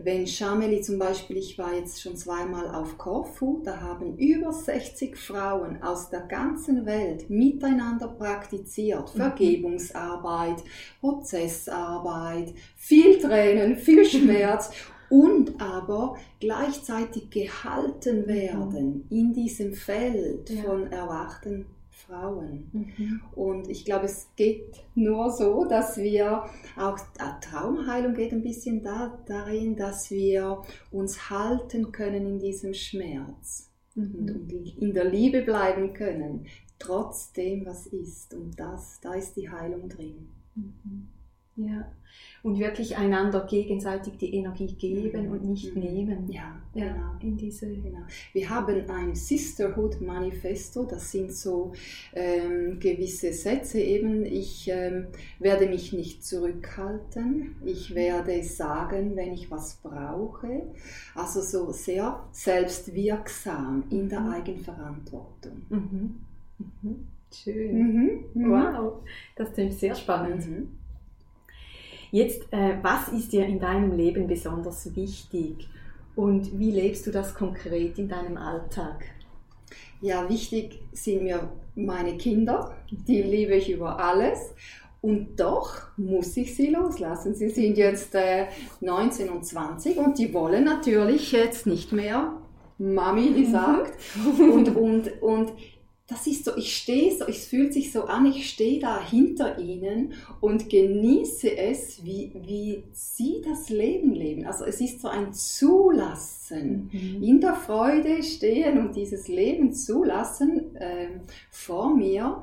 [0.00, 5.16] Wenn Shameli zum Beispiel, ich war jetzt schon zweimal auf Korfu, da haben über 60
[5.16, 9.12] Frauen aus der ganzen Welt miteinander praktiziert.
[9.12, 9.18] Mhm.
[9.18, 10.62] Vergebungsarbeit,
[11.00, 14.70] Prozessarbeit, viel Tränen, viel Schmerz
[15.10, 20.62] und aber gleichzeitig gehalten werden in diesem Feld ja.
[20.62, 22.70] von erwachten Frauen.
[22.72, 23.20] Mhm.
[23.34, 26.44] Und ich glaube, es geht nur so, dass wir
[26.76, 32.72] auch äh, Traumheilung geht ein bisschen da, darin, dass wir uns halten können in diesem
[32.72, 34.14] Schmerz mhm.
[34.14, 36.46] und in der Liebe bleiben können,
[36.78, 38.34] trotz dem, was ist.
[38.34, 40.28] Und das, da ist die Heilung drin.
[40.54, 41.08] Mhm.
[41.66, 41.86] Ja.
[42.42, 45.82] Und wirklich einander gegenseitig die Energie geben und nicht Mhm.
[45.82, 46.28] nehmen.
[46.30, 47.10] Ja, Ja, genau.
[47.20, 47.66] in diese.
[47.68, 47.98] Genau.
[48.32, 51.72] Wir haben ein Sisterhood Manifesto, das sind so
[52.14, 54.24] ähm, gewisse Sätze eben.
[54.24, 60.62] Ich ähm, werde mich nicht zurückhalten, ich werde sagen, wenn ich was brauche.
[61.14, 64.32] Also so sehr selbstwirksam in der Mhm.
[64.32, 65.62] Eigenverantwortung.
[65.68, 66.14] Mhm.
[66.82, 67.06] Mhm.
[67.32, 67.78] Schön.
[67.78, 68.24] Mhm.
[68.34, 68.50] Mhm.
[68.50, 69.02] Wow,
[69.36, 70.42] das klingt sehr spannend.
[72.10, 72.18] Mhm.
[72.18, 75.68] Jetzt, äh, was ist dir in deinem Leben besonders wichtig
[76.16, 79.04] und wie lebst du das konkret in deinem Alltag?
[80.00, 84.54] Ja, wichtig sind mir meine Kinder, die liebe ich über alles.
[85.02, 87.34] Und doch muss ich sie loslassen.
[87.34, 88.46] Sie sind jetzt äh,
[88.80, 92.34] 19 und 20 und die wollen natürlich jetzt nicht mehr
[92.76, 93.98] Mami, die sagt.
[94.38, 95.52] Und, und, und
[96.10, 99.58] das ist so, ich stehe so, es fühlt sich so an, ich stehe da hinter
[99.58, 104.44] ihnen und genieße es, wie, wie sie das Leben leben.
[104.46, 107.22] Also es ist so ein Zulassen Mhm.
[107.22, 111.20] in der Freude stehen und dieses Leben zulassen ähm,
[111.50, 112.42] vor mir.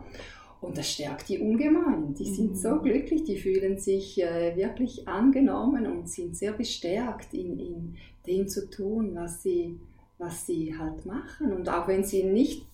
[0.62, 2.14] Und das stärkt die ungemein.
[2.16, 2.56] Die sind Mhm.
[2.56, 8.48] so glücklich, die fühlen sich äh, wirklich angenommen und sind sehr bestärkt in, in dem
[8.48, 9.78] zu tun, was sie,
[10.18, 11.52] was sie halt machen.
[11.54, 12.66] Und auch wenn sie nicht,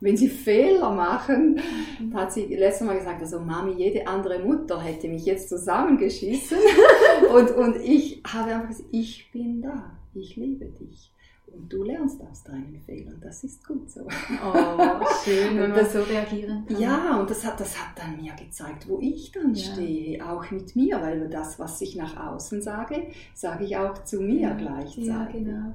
[0.00, 1.60] wenn sie Fehler machen,
[1.98, 2.14] Mhm.
[2.14, 6.58] hat sie letztes Mal gesagt, also Mami, jede andere Mutter hätte mich jetzt zusammengeschissen.
[7.34, 11.12] und, und ich habe einfach gesagt, ich bin da, ich liebe dich.
[11.52, 14.02] Und du lernst aus deinen Fehlern, das ist gut so.
[14.06, 16.80] Oh, schön, wenn man so reagieren kann.
[16.80, 19.72] Ja, und das hat, das hat dann mir gezeigt, wo ich dann Ja.
[19.74, 24.20] stehe, auch mit mir, weil das, was ich nach außen sage, sage ich auch zu
[24.20, 25.06] mir Ja, gleichzeitig.
[25.08, 25.74] Ja, genau.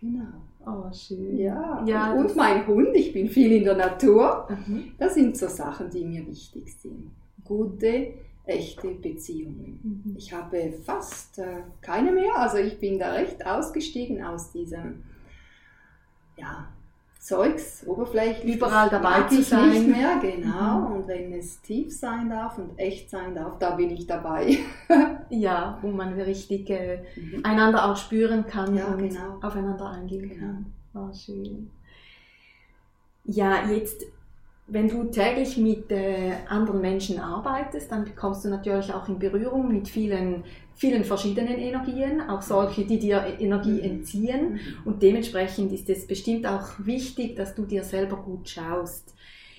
[0.00, 0.32] genau.
[0.68, 1.38] Oh, schön.
[1.38, 4.48] Ja, ja und, und mein Hund, ich bin viel in der Natur.
[4.50, 4.92] Mhm.
[4.98, 7.10] Das sind so Sachen, die mir wichtig sind.
[7.44, 9.80] Gute, echte Beziehungen.
[9.82, 10.14] Mhm.
[10.16, 15.04] Ich habe fast äh, keine mehr, also ich bin da recht ausgestiegen aus diesem
[16.36, 16.68] ja,
[17.18, 18.56] Zeugs, oberflächlich.
[18.56, 19.70] Überall dabei zu sein.
[19.70, 20.80] nicht mehr, genau.
[20.88, 20.92] Mhm.
[20.92, 24.58] Und wenn es tief sein darf und echt sein darf, da bin ich dabei.
[25.30, 27.44] Ja, wo man richtig äh, Mhm.
[27.44, 29.38] einander auch spüren kann Ja, und genau.
[29.42, 30.40] aufeinander eingehen Genau.
[30.40, 30.66] kann.
[30.94, 31.70] Oh, schön.
[33.24, 34.06] Ja, jetzt,
[34.68, 39.68] wenn du täglich mit äh, anderen Menschen arbeitest, dann kommst du natürlich auch in Berührung
[39.68, 40.44] mit vielen,
[40.78, 43.84] vielen verschiedenen Energien, auch solche, die dir Energie Mhm.
[43.90, 44.60] entziehen.
[44.84, 49.14] Und dementsprechend ist es bestimmt auch wichtig, dass du dir selber gut schaust.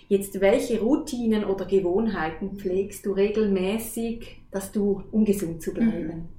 [0.07, 6.38] Jetzt, welche Routinen oder Gewohnheiten pflegst du regelmäßig, dass du, um gesund zu bleiben?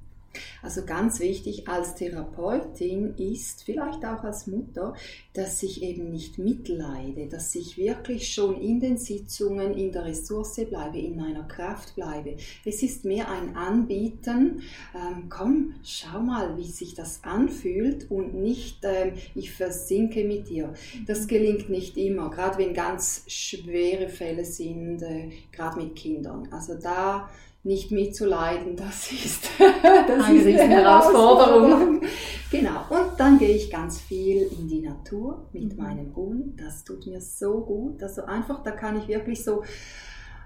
[0.61, 4.93] Also ganz wichtig als Therapeutin ist, vielleicht auch als Mutter,
[5.33, 10.61] dass ich eben nicht mitleide, dass ich wirklich schon in den Sitzungen in der Ressource
[10.69, 12.35] bleibe, in meiner Kraft bleibe.
[12.65, 14.61] Es ist mehr ein Anbieten,
[14.95, 20.73] ähm, komm, schau mal, wie sich das anfühlt und nicht, ähm, ich versinke mit dir.
[21.07, 26.47] Das gelingt nicht immer, gerade wenn ganz schwere Fälle sind, äh, gerade mit Kindern.
[26.51, 27.29] Also da
[27.63, 32.01] nicht mitzuleiden, das ist, das Eine ist riesen Herausforderung.
[32.51, 35.83] Genau, und dann gehe ich ganz viel in die Natur mit Mhm.
[35.83, 36.59] meinem Hund.
[36.59, 38.01] Das tut mir so gut.
[38.03, 39.63] Also einfach, da kann ich wirklich so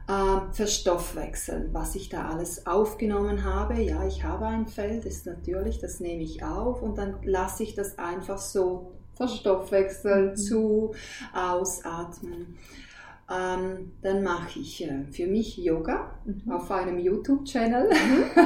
[0.08, 3.82] äh, verstoffwechseln, was ich da alles aufgenommen habe.
[3.82, 7.74] Ja, ich habe ein Feld, ist natürlich, das nehme ich auf und dann lasse ich
[7.76, 10.36] das einfach so verstoffwechseln, Mhm.
[10.36, 10.94] zu,
[11.34, 12.58] ausatmen.
[13.28, 16.52] Ähm, dann mache ich äh, für mich Yoga Mhm.
[16.52, 17.90] auf einem YouTube-Channel.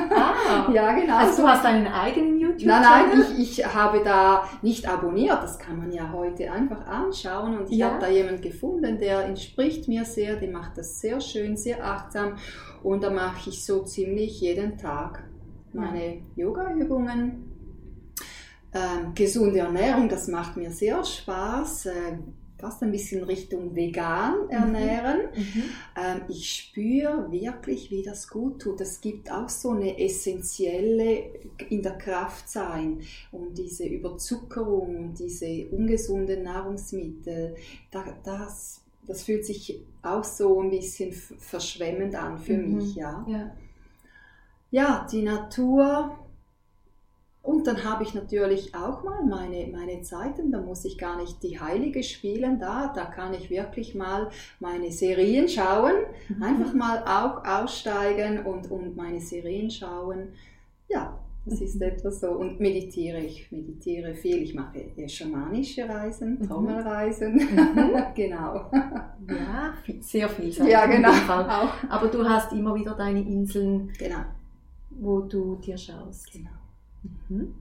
[0.10, 1.18] Ah, ja, genau.
[1.18, 2.82] Also du hast einen eigenen Nein, YouTube-Channel?
[2.82, 7.70] nein, ich, ich habe da nicht abonniert, das kann man ja heute einfach anschauen und
[7.72, 7.90] ich Ja.
[7.92, 12.36] habe da jemanden gefunden, der entspricht mir sehr, der macht das sehr schön, sehr achtsam
[12.82, 15.26] und da mache ich so ziemlich jeden Tag
[15.74, 17.46] meine Yoga-Übungen.
[18.72, 21.92] Ähm, gesunde Ernährung, das macht mir sehr Spaß, äh,
[22.60, 25.22] fast ein bisschen Richtung vegan ernähren.
[25.36, 25.80] Mhm.
[25.96, 28.82] Ähm, ich spüre wirklich, wie das gut tut.
[28.82, 31.24] Es gibt auch so eine essentielle
[31.70, 37.56] in der Kraft sein und diese Überzuckerung und diese ungesunden Nahrungsmittel,
[37.92, 42.76] da, das, das fühlt sich auch so ein bisschen verschwemmend an für Mhm.
[42.76, 43.26] mich, ja.
[43.28, 43.52] Ja.
[44.72, 46.18] Ja, die Natur.
[47.50, 51.42] Und dann habe ich natürlich auch mal meine, meine Zeiten, da muss ich gar nicht
[51.42, 55.96] die Heilige spielen, da, da kann ich wirklich mal meine Serien schauen,
[56.30, 56.44] Mhm.
[56.44, 60.28] einfach mal auch aussteigen und, und meine Serien schauen.
[60.90, 61.82] Ja, das ist Mhm.
[61.92, 62.28] etwas so.
[62.34, 66.48] Und meditiere, ich meditiere viel, ich mache schamanische Reisen, Mhm.
[66.48, 68.04] Trommelreisen, Mhm.
[68.16, 68.70] genau.
[69.28, 70.72] Ja, viel- sehr vielseitig.
[70.72, 71.10] Ja, genau.
[71.10, 71.74] Auch.
[71.90, 74.20] Aber du hast immer wieder deine Inseln genau.
[74.92, 76.32] wo du dir schaust.
[76.32, 76.52] Genau.
[77.30, 77.56] Mhm.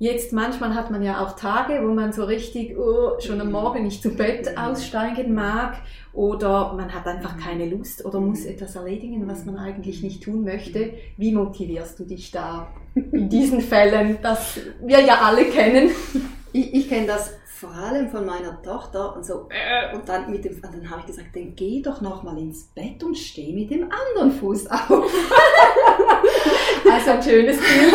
[0.00, 3.82] Jetzt manchmal hat man ja auch Tage, wo man so richtig oh, schon am Morgen
[3.82, 5.78] nicht zum Bett aussteigen mag
[6.12, 10.44] oder man hat einfach keine Lust oder muss etwas erledigen, was man eigentlich nicht tun
[10.44, 10.92] möchte.
[11.16, 15.90] Wie motivierst du dich da in diesen Fällen, das wir ja alle kennen?
[16.52, 20.44] Ich, ich kenne das vor allem von meiner Tochter und so äh, und dann mit
[20.44, 23.72] dem dann habe ich gesagt, dann geh doch noch mal ins Bett und steh mit
[23.72, 25.12] dem anderen Fuß auf.
[26.92, 27.94] also ein schönes Bild,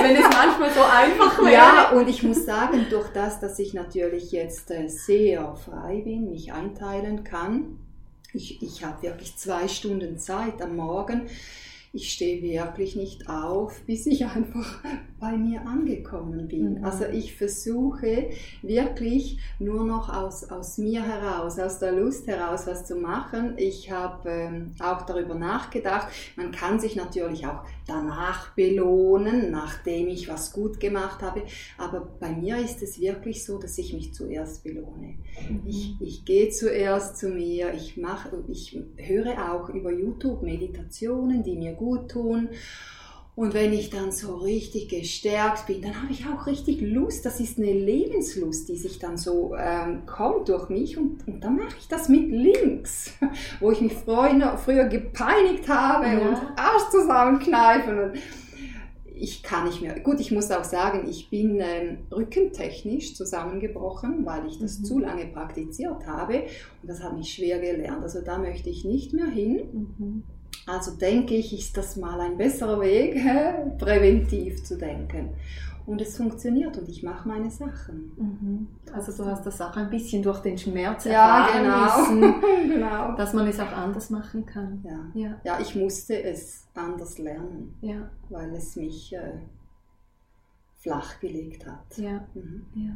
[0.00, 1.52] wenn es manchmal so einfach wäre.
[1.52, 6.30] Ja, und ich muss sagen, durch das, dass ich natürlich jetzt äh, sehr frei bin,
[6.30, 7.78] mich einteilen kann,
[8.32, 11.28] ich, ich habe wirklich zwei Stunden Zeit am Morgen
[11.94, 14.80] ich stehe wirklich nicht auf, bis ich einfach
[15.20, 16.78] bei mir angekommen bin.
[16.78, 16.84] Mhm.
[16.84, 18.30] Also ich versuche
[18.62, 23.54] wirklich nur noch aus, aus mir heraus, aus der Lust heraus was zu machen.
[23.58, 30.28] Ich habe ähm, auch darüber nachgedacht, man kann sich natürlich auch danach belohnen, nachdem ich
[30.28, 31.42] was gut gemacht habe.
[31.78, 35.16] Aber bei mir ist es wirklich so, dass ich mich zuerst belohne.
[35.48, 35.62] Mhm.
[35.66, 41.56] Ich, ich gehe zuerst zu mir, ich, mache, ich höre auch über YouTube Meditationen, die
[41.56, 42.48] mir gut tun.
[43.36, 47.26] Und wenn ich dann so richtig gestärkt bin, dann habe ich auch richtig Lust.
[47.26, 50.96] Das ist eine Lebenslust, die sich dann so ähm, kommt durch mich.
[50.96, 53.12] Und, und dann mache ich das mit links,
[53.60, 56.18] wo ich mich früher, früher gepeinigt habe ja.
[56.18, 57.98] und Arsch zusammenkneifen.
[57.98, 58.12] Und
[59.16, 59.98] ich kann nicht mehr.
[59.98, 64.84] Gut, ich muss auch sagen, ich bin ähm, rückentechnisch zusammengebrochen, weil ich das mhm.
[64.84, 66.44] zu lange praktiziert habe.
[66.82, 68.04] Und das hat mich schwer gelernt.
[68.04, 69.94] Also da möchte ich nicht mehr hin.
[69.98, 70.22] Mhm.
[70.66, 73.14] Also denke ich, ist das mal ein besserer Weg,
[73.78, 75.34] präventiv zu denken.
[75.86, 78.12] Und es funktioniert und ich mache meine Sachen.
[78.16, 78.68] Mhm.
[78.90, 82.22] Also du hast das auch ein bisschen durch den Schmerz ja, erfahren genau.
[82.22, 83.16] müssen, genau.
[83.16, 84.82] dass man es auch anders machen kann.
[84.82, 85.40] Ja, ja.
[85.44, 88.10] ja ich musste es anders lernen, ja.
[88.30, 89.40] weil es mich äh,
[90.78, 91.98] flach gelegt hat.
[91.98, 92.26] Ja.
[92.32, 92.64] Mhm.
[92.74, 92.92] ja.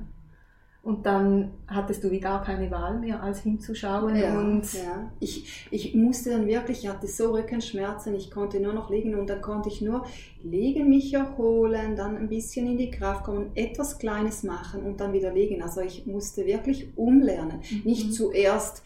[0.89, 4.17] Und dann hattest du wie gar keine Wahl mehr, als hinzuschauen.
[4.17, 5.13] Ja, und ja.
[5.21, 9.29] Ich, ich musste dann wirklich, ich hatte so Rückenschmerzen, ich konnte nur noch liegen und
[9.29, 10.07] dann konnte ich nur
[10.43, 15.13] liegen, mich erholen, dann ein bisschen in die Kraft kommen, etwas Kleines machen und dann
[15.13, 15.63] wieder liegen.
[15.63, 17.61] Also ich musste wirklich umlernen.
[17.71, 17.83] Mhm.
[17.85, 18.83] Nicht zuerst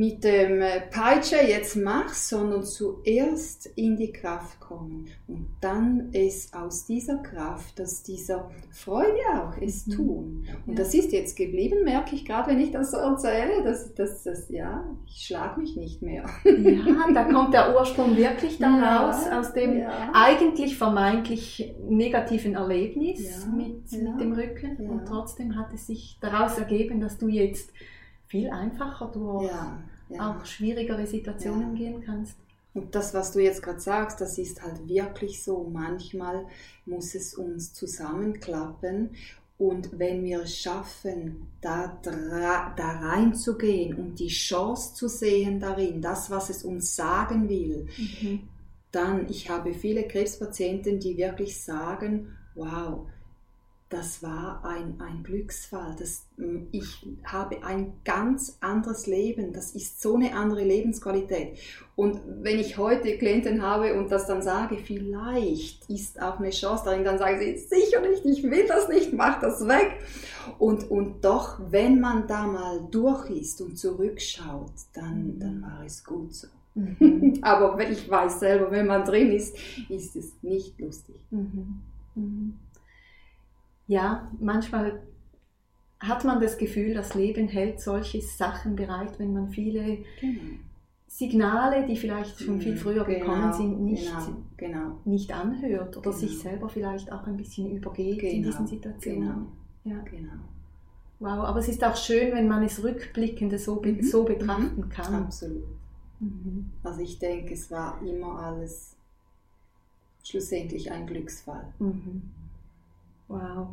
[0.00, 6.86] mit dem Peitsche jetzt machst, sondern zuerst in die Kraft kommen und dann es aus
[6.86, 9.92] dieser Kraft, aus dieser Freude auch es mhm.
[9.92, 10.46] tun.
[10.66, 10.82] Und ja.
[10.82, 14.48] das ist jetzt geblieben, merke ich gerade, wenn ich das so erzähle, dass das, das
[14.48, 16.24] ja, ich schlage mich nicht mehr.
[16.44, 20.12] Ja, da kommt der Ursprung wirklich dann ja, raus aus dem ja.
[20.14, 27.00] eigentlich vermeintlich negativen Erlebnis mit, mit dem Rücken und trotzdem hat es sich daraus ergeben,
[27.00, 27.70] dass du jetzt
[28.30, 30.30] viel einfacher durch ja, ja.
[30.30, 31.90] auch schwierigere Situationen ja.
[31.90, 32.36] gehen kannst.
[32.72, 35.68] Und das, was du jetzt gerade sagst, das ist halt wirklich so.
[35.70, 36.46] Manchmal
[36.86, 39.10] muss es uns zusammenklappen.
[39.58, 46.30] Und wenn wir es schaffen, da, da reinzugehen und die Chance zu sehen darin, das,
[46.30, 48.48] was es uns sagen will, mhm.
[48.92, 53.06] dann, ich habe viele Krebspatienten, die wirklich sagen, wow,
[53.90, 55.96] das war ein, ein Glücksfall.
[55.98, 59.52] Das, mm, ich habe ein ganz anderes Leben.
[59.52, 61.58] Das ist so eine andere Lebensqualität.
[61.96, 66.84] Und wenn ich heute Klienten habe und das dann sage, vielleicht ist auch eine Chance
[66.84, 69.98] darin, dann sagen sie, sicher nicht, ich will das nicht, mach das weg.
[70.58, 75.62] Und, und doch, wenn man da mal durch ist und zurückschaut, dann, dann mhm.
[75.62, 76.46] war es gut so.
[76.76, 77.38] Mhm.
[77.42, 79.56] Aber ich weiß selber, wenn man drin ist,
[79.88, 81.16] ist es nicht lustig.
[81.32, 81.80] Mhm.
[82.14, 82.54] Mhm
[83.90, 85.02] ja, manchmal
[85.98, 90.40] hat man das Gefühl, das Leben hält solche Sachen bereit, wenn man viele genau.
[91.08, 95.00] Signale, die vielleicht schon viel mhm, früher genau, gekommen sind, nicht, genau, genau.
[95.04, 96.42] nicht anhört oder sich genau.
[96.42, 99.46] selber vielleicht auch ein bisschen übergeht in diesen genau, Situationen.
[99.82, 99.98] Ja.
[100.04, 100.34] Genau.
[101.18, 104.04] Wow, aber es ist auch schön, wenn man es rückblickend so, mhm.
[104.04, 104.88] so betrachten mhm.
[104.88, 105.14] kann.
[105.14, 105.66] Absolut.
[106.20, 106.70] Mhm.
[106.84, 108.94] Also ich denke, es war immer alles
[110.22, 111.74] schlussendlich ein Glücksfall.
[111.80, 112.22] Mhm.
[113.30, 113.68] Wow.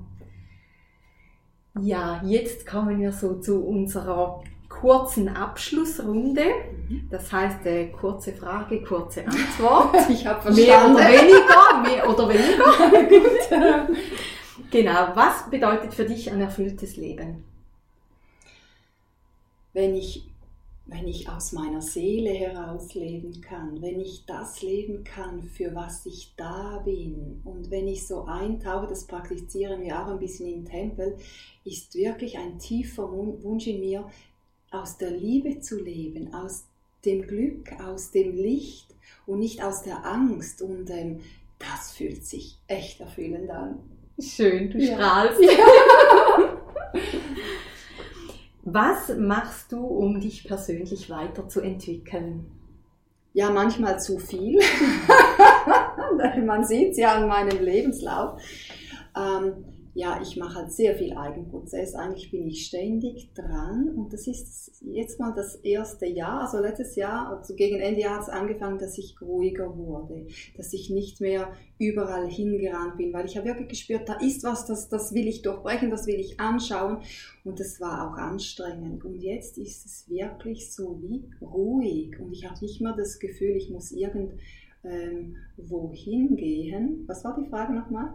[1.81, 6.43] Ja, jetzt kommen wir so zu unserer kurzen Abschlussrunde.
[6.87, 7.07] Mhm.
[7.09, 9.95] Das heißt, äh, kurze Frage, kurze Antwort.
[10.09, 10.93] ich habe verstanden.
[10.93, 12.29] Mehr oder weniger, mehr oder
[13.49, 13.87] weniger.
[14.69, 17.43] genau, was bedeutet für dich ein erfülltes Leben?
[19.73, 20.29] Wenn ich
[20.87, 26.05] wenn ich aus meiner Seele heraus leben kann, wenn ich das leben kann, für was
[26.05, 30.65] ich da bin und wenn ich so eintauche, das praktizieren wir auch ein bisschen im
[30.65, 31.17] Tempel,
[31.65, 34.09] ist wirklich ein tiefer Wunsch in mir,
[34.71, 36.65] aus der Liebe zu leben, aus
[37.05, 38.87] dem Glück, aus dem Licht,
[39.25, 40.61] und nicht aus der Angst.
[40.61, 41.19] Und ähm,
[41.59, 43.79] das fühlt sich echt erfüllend an.
[44.19, 44.95] Schön, du ja.
[44.95, 45.41] strahlst.
[45.41, 46.57] Ja.
[48.69, 52.51] Was machst du, um dich persönlich weiterzuentwickeln?
[53.31, 54.59] Ja, manchmal zu viel.
[56.45, 58.41] Man sieht es ja an meinem Lebenslauf.
[59.15, 59.63] Ähm,
[59.97, 61.95] ja, ich mache halt sehr viel Eigenprozess.
[61.95, 66.41] Eigentlich bin ich ständig dran und das ist jetzt mal das erste Jahr.
[66.41, 70.71] Also letztes Jahr, also gegen Ende Jahr hat es angefangen, dass ich ruhiger wurde, dass
[70.73, 74.87] ich nicht mehr überall hingerannt bin, weil ich habe wirklich gespürt, da ist was, das,
[74.87, 76.99] das will ich durchbrechen, das will ich anschauen
[77.43, 79.03] und das war auch anstrengend.
[79.03, 83.55] Und jetzt ist es wirklich so wie ruhig und ich habe nicht mehr das Gefühl,
[83.55, 84.37] ich muss irgendwo
[84.83, 87.03] ähm, hingehen.
[87.07, 88.13] Was war die Frage nochmal?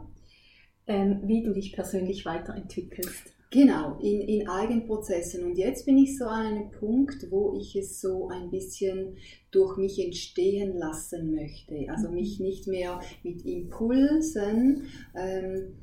[0.86, 3.32] Ähm, wie du dich persönlich weiterentwickelst.
[3.52, 5.44] Genau, in, in Eigenprozessen.
[5.44, 9.18] Und jetzt bin ich so an einem Punkt, wo ich es so ein bisschen
[9.50, 11.86] durch mich entstehen lassen möchte.
[11.90, 12.14] Also mhm.
[12.14, 15.74] mich nicht mehr mit Impulsen ähm,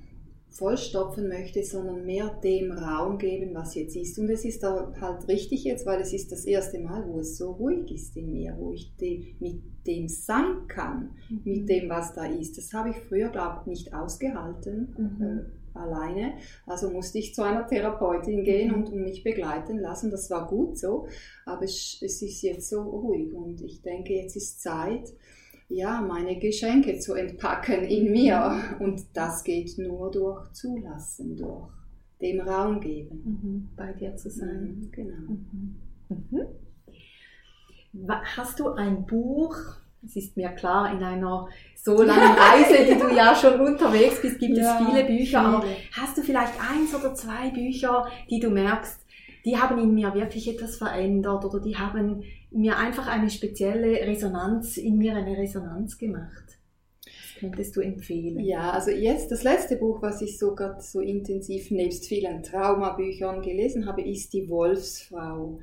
[0.49, 4.17] vollstopfen möchte, sondern mehr dem Raum geben, was jetzt ist.
[4.17, 7.51] Und es ist halt richtig jetzt, weil es ist das erste Mal, wo es so
[7.51, 11.41] ruhig ist in mir, wo ich de, mit dem sein kann, mhm.
[11.43, 12.57] mit dem, was da ist.
[12.57, 14.95] Das habe ich früher, glaube ich, nicht ausgehalten.
[14.97, 15.23] Mhm.
[15.23, 16.33] Äh, alleine.
[16.65, 18.73] Also musste ich zu einer Therapeutin gehen mhm.
[18.75, 20.11] und, und, mich begleiten lassen.
[20.11, 21.07] Das war gut so,
[21.45, 25.13] aber es, es ist jetzt so ruhig und ich denke, jetzt ist Zeit,
[25.69, 28.77] ja, meine Geschenke zu entpacken in mir.
[28.79, 31.69] Und das geht nur durch Zulassen, durch
[32.21, 33.21] dem Raum geben.
[33.23, 34.61] Mhm, bei dir zu sein.
[34.61, 35.31] Mhm, genau.
[35.31, 35.75] Mhm.
[36.09, 36.47] Mhm.
[38.35, 39.55] Hast du ein Buch,
[40.03, 44.39] es ist mir klar, in einer so langen Reise, die du ja schon unterwegs bist,
[44.39, 45.55] gibt ja, es viele Bücher, viele.
[45.55, 49.05] aber hast du vielleicht eins oder zwei Bücher, die du merkst,
[49.45, 54.77] die haben in mir wirklich etwas verändert oder die haben mir einfach eine spezielle Resonanz,
[54.77, 56.57] in mir eine Resonanz gemacht.
[57.05, 58.39] Was könntest du empfehlen?
[58.39, 63.41] Ja, also jetzt das letzte Buch, was ich so gerade so intensiv nebst vielen Traumabüchern
[63.41, 65.59] gelesen habe, ist Die Wolfsfrau.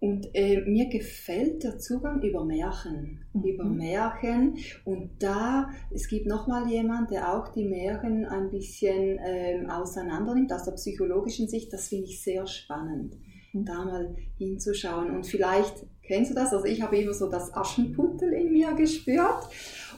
[0.00, 3.44] Und äh, mir gefällt der Zugang über Märchen, mhm.
[3.44, 4.56] über Märchen.
[4.86, 10.52] Und da, es gibt nochmal jemand, der auch die Märchen ein bisschen ähm, auseinander nimmt,
[10.54, 11.70] aus der psychologischen Sicht.
[11.72, 13.14] Das finde ich sehr spannend,
[13.52, 13.66] mhm.
[13.66, 15.10] da mal hinzuschauen.
[15.10, 19.48] Und vielleicht kennst du das, also ich habe immer so das Aschenputtel in mir gespürt.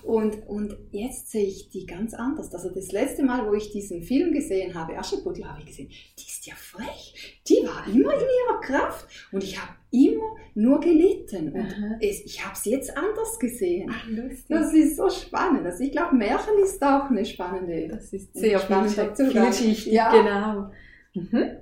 [0.03, 2.53] Und, und jetzt sehe ich die ganz anders.
[2.53, 6.27] Also das letzte Mal, wo ich diesen Film gesehen habe, Aschenputtel, habe ich gesehen, die
[6.27, 7.41] ist ja frech.
[7.47, 9.07] Die war immer in ihrer Kraft.
[9.31, 11.53] Und ich habe immer nur gelitten.
[11.53, 13.90] Und es, ich habe es jetzt anders gesehen.
[13.93, 14.07] Ach.
[14.49, 15.64] Das ist so spannend.
[15.64, 17.88] Also ich glaube, Märchen ist auch eine spannende.
[17.88, 18.93] Das ist sehr spannend.
[18.93, 19.93] vielschichtig.
[19.93, 20.11] Ja.
[20.11, 20.70] Genau.
[21.14, 21.57] Mhm.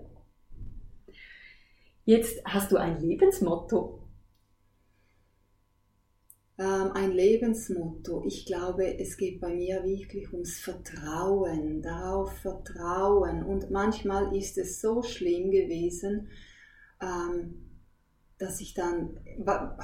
[2.04, 4.00] Jetzt hast du ein Lebensmotto.
[6.58, 8.22] Ähm, ein Lebensmotto.
[8.26, 13.42] Ich glaube, es geht bei mir wirklich ums Vertrauen, darauf Vertrauen.
[13.42, 16.28] Und manchmal ist es so schlimm gewesen,
[17.00, 17.69] ähm,
[18.41, 19.18] dass ich dann,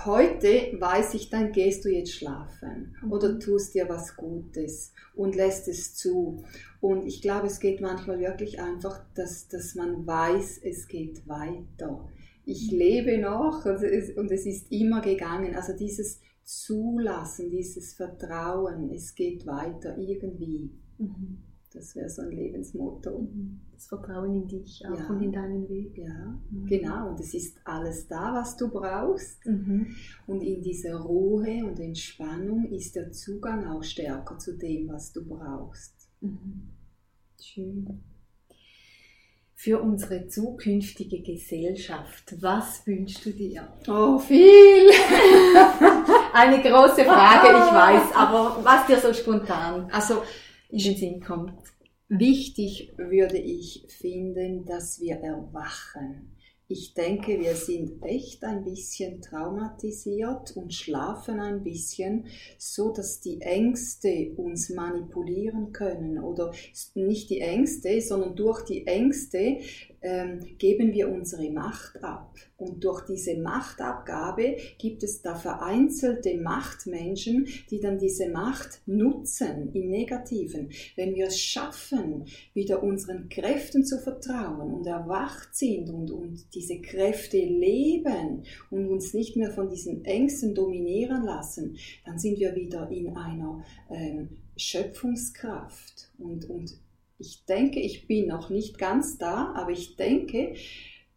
[0.06, 0.48] heute
[0.80, 3.12] weiß ich, dann gehst du jetzt schlafen mhm.
[3.12, 6.42] oder tust dir was Gutes und lässt es zu.
[6.80, 12.08] Und ich glaube, es geht manchmal wirklich einfach, dass, dass man weiß, es geht weiter.
[12.46, 12.78] Ich mhm.
[12.78, 15.54] lebe noch und es ist immer gegangen.
[15.54, 20.70] Also dieses Zulassen, dieses Vertrauen, es geht weiter irgendwie.
[20.96, 21.42] Mhm.
[21.76, 23.18] Das wäre so ein Lebensmotto.
[23.18, 23.60] Mhm.
[23.74, 25.08] Das Vertrauen in dich auch ja.
[25.08, 25.98] und in deinen Weg.
[25.98, 26.66] Ja, mhm.
[26.66, 27.10] genau.
[27.10, 29.44] Und es ist alles da, was du brauchst.
[29.44, 29.94] Mhm.
[30.26, 35.22] Und in dieser Ruhe und Entspannung ist der Zugang auch stärker zu dem, was du
[35.22, 36.08] brauchst.
[36.22, 36.70] Mhm.
[37.38, 38.00] Schön.
[39.54, 43.68] Für unsere zukünftige Gesellschaft, was wünschst du dir?
[43.86, 44.90] Oh, viel!
[46.32, 50.22] Eine große Frage, ich weiß, aber was dir so spontan also,
[50.70, 51.52] in den Sinn kommt.
[52.08, 56.36] Wichtig würde ich finden, dass wir erwachen.
[56.68, 62.26] Ich denke, wir sind echt ein bisschen traumatisiert und schlafen ein bisschen,
[62.58, 66.52] so dass die Ängste uns manipulieren können oder
[66.94, 69.58] nicht die Ängste, sondern durch die Ängste
[70.58, 72.34] geben wir unsere Macht ab.
[72.56, 79.90] Und durch diese Machtabgabe gibt es da vereinzelte Machtmenschen, die dann diese Macht nutzen im
[79.90, 80.70] Negativen.
[80.96, 86.80] Wenn wir es schaffen, wieder unseren Kräften zu vertrauen und erwacht sind und, und diese
[86.80, 92.90] Kräfte leben und uns nicht mehr von diesen Ängsten dominieren lassen, dann sind wir wieder
[92.90, 96.78] in einer ähm, Schöpfungskraft und, und
[97.18, 100.54] ich denke, ich bin noch nicht ganz da, aber ich denke,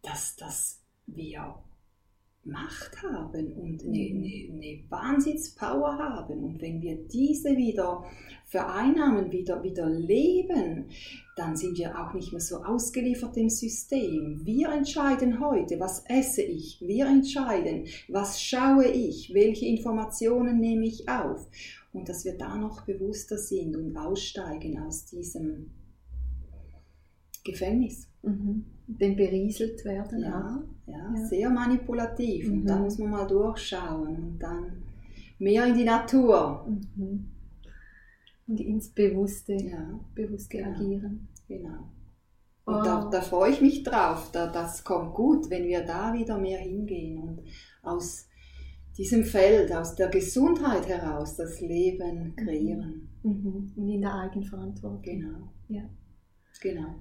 [0.02, 1.56] dass, dass wir
[2.42, 6.42] Macht haben und eine, eine, eine Wahnsinnspower haben.
[6.42, 8.02] Und wenn wir diese wieder
[8.46, 10.86] vereinnahmen, wieder, wieder leben,
[11.36, 14.40] dann sind wir auch nicht mehr so ausgeliefert dem System.
[14.42, 16.80] Wir entscheiden heute, was esse ich.
[16.80, 21.46] Wir entscheiden, was schaue ich, welche Informationen nehme ich auf.
[21.92, 25.70] Und dass wir da noch bewusster sind und aussteigen aus diesem
[27.44, 28.08] Gefängnis.
[28.22, 28.64] Mhm.
[28.86, 30.22] Dem berieselt werden.
[30.22, 32.48] Ja, ja, ja, sehr manipulativ.
[32.48, 32.52] Mhm.
[32.52, 34.82] Und da muss man mal durchschauen und dann
[35.38, 36.66] mehr in die Natur.
[36.68, 37.30] Mhm.
[38.46, 40.00] Und ins Bewusste, ja.
[40.14, 40.70] bewusste genau.
[40.70, 41.28] agieren.
[41.46, 41.90] Genau.
[42.64, 42.82] Und oh.
[42.84, 44.30] da, da, freue ich mich drauf.
[44.32, 47.40] Da, das kommt gut, wenn wir da wieder mehr hingehen und
[47.82, 48.28] aus
[48.96, 53.08] diesem Feld, aus der Gesundheit heraus das Leben kreieren.
[53.22, 53.72] Mhm.
[53.76, 55.02] Und in der Eigenverantwortung.
[55.02, 55.52] Genau.
[55.68, 55.82] Ja.
[56.60, 56.96] Genau.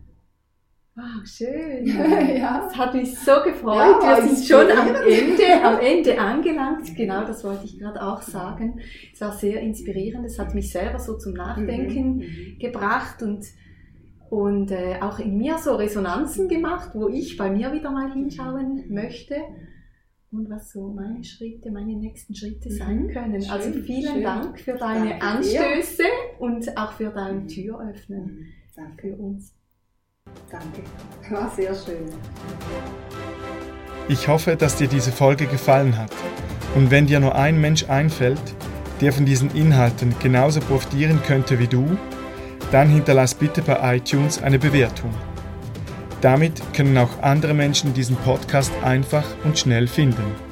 [1.00, 1.86] Wow, schön.
[2.38, 2.62] ja.
[2.66, 4.04] Das hat mich so gefreut.
[4.04, 6.94] Ja, Wir sind schon am Ende, am Ende angelangt.
[6.96, 8.82] Genau, das wollte ich gerade auch sagen.
[9.14, 10.26] Es war sehr inspirierend.
[10.26, 12.22] Es hat mich selber so zum Nachdenken mhm.
[12.22, 12.60] mhm.
[12.60, 13.46] gebracht und,
[14.30, 18.88] und äh, auch in mir so Resonanzen gemacht, wo ich bei mir wieder mal hinschauen
[18.88, 18.94] mhm.
[18.94, 19.36] möchte
[20.32, 23.10] und was so meine Schritte, meine nächsten Schritte sein mhm.
[23.10, 23.42] können.
[23.42, 24.24] Schön, also vielen schön.
[24.24, 26.40] Dank für deine Danke Anstöße dir.
[26.40, 29.08] und auch für dein Türöffnen Danke.
[29.08, 29.59] für uns.
[30.50, 30.84] Danke,
[31.30, 32.12] war sehr schön.
[34.08, 36.12] Ich hoffe, dass dir diese Folge gefallen hat.
[36.76, 38.42] Und wenn dir nur ein Mensch einfällt,
[39.02, 41.98] der von diesen Inhalten genauso profitieren könnte wie du,
[42.72, 45.14] dann hinterlass bitte bei iTunes eine Bewertung.
[46.22, 50.49] Damit können auch andere Menschen diesen Podcast einfach und schnell finden.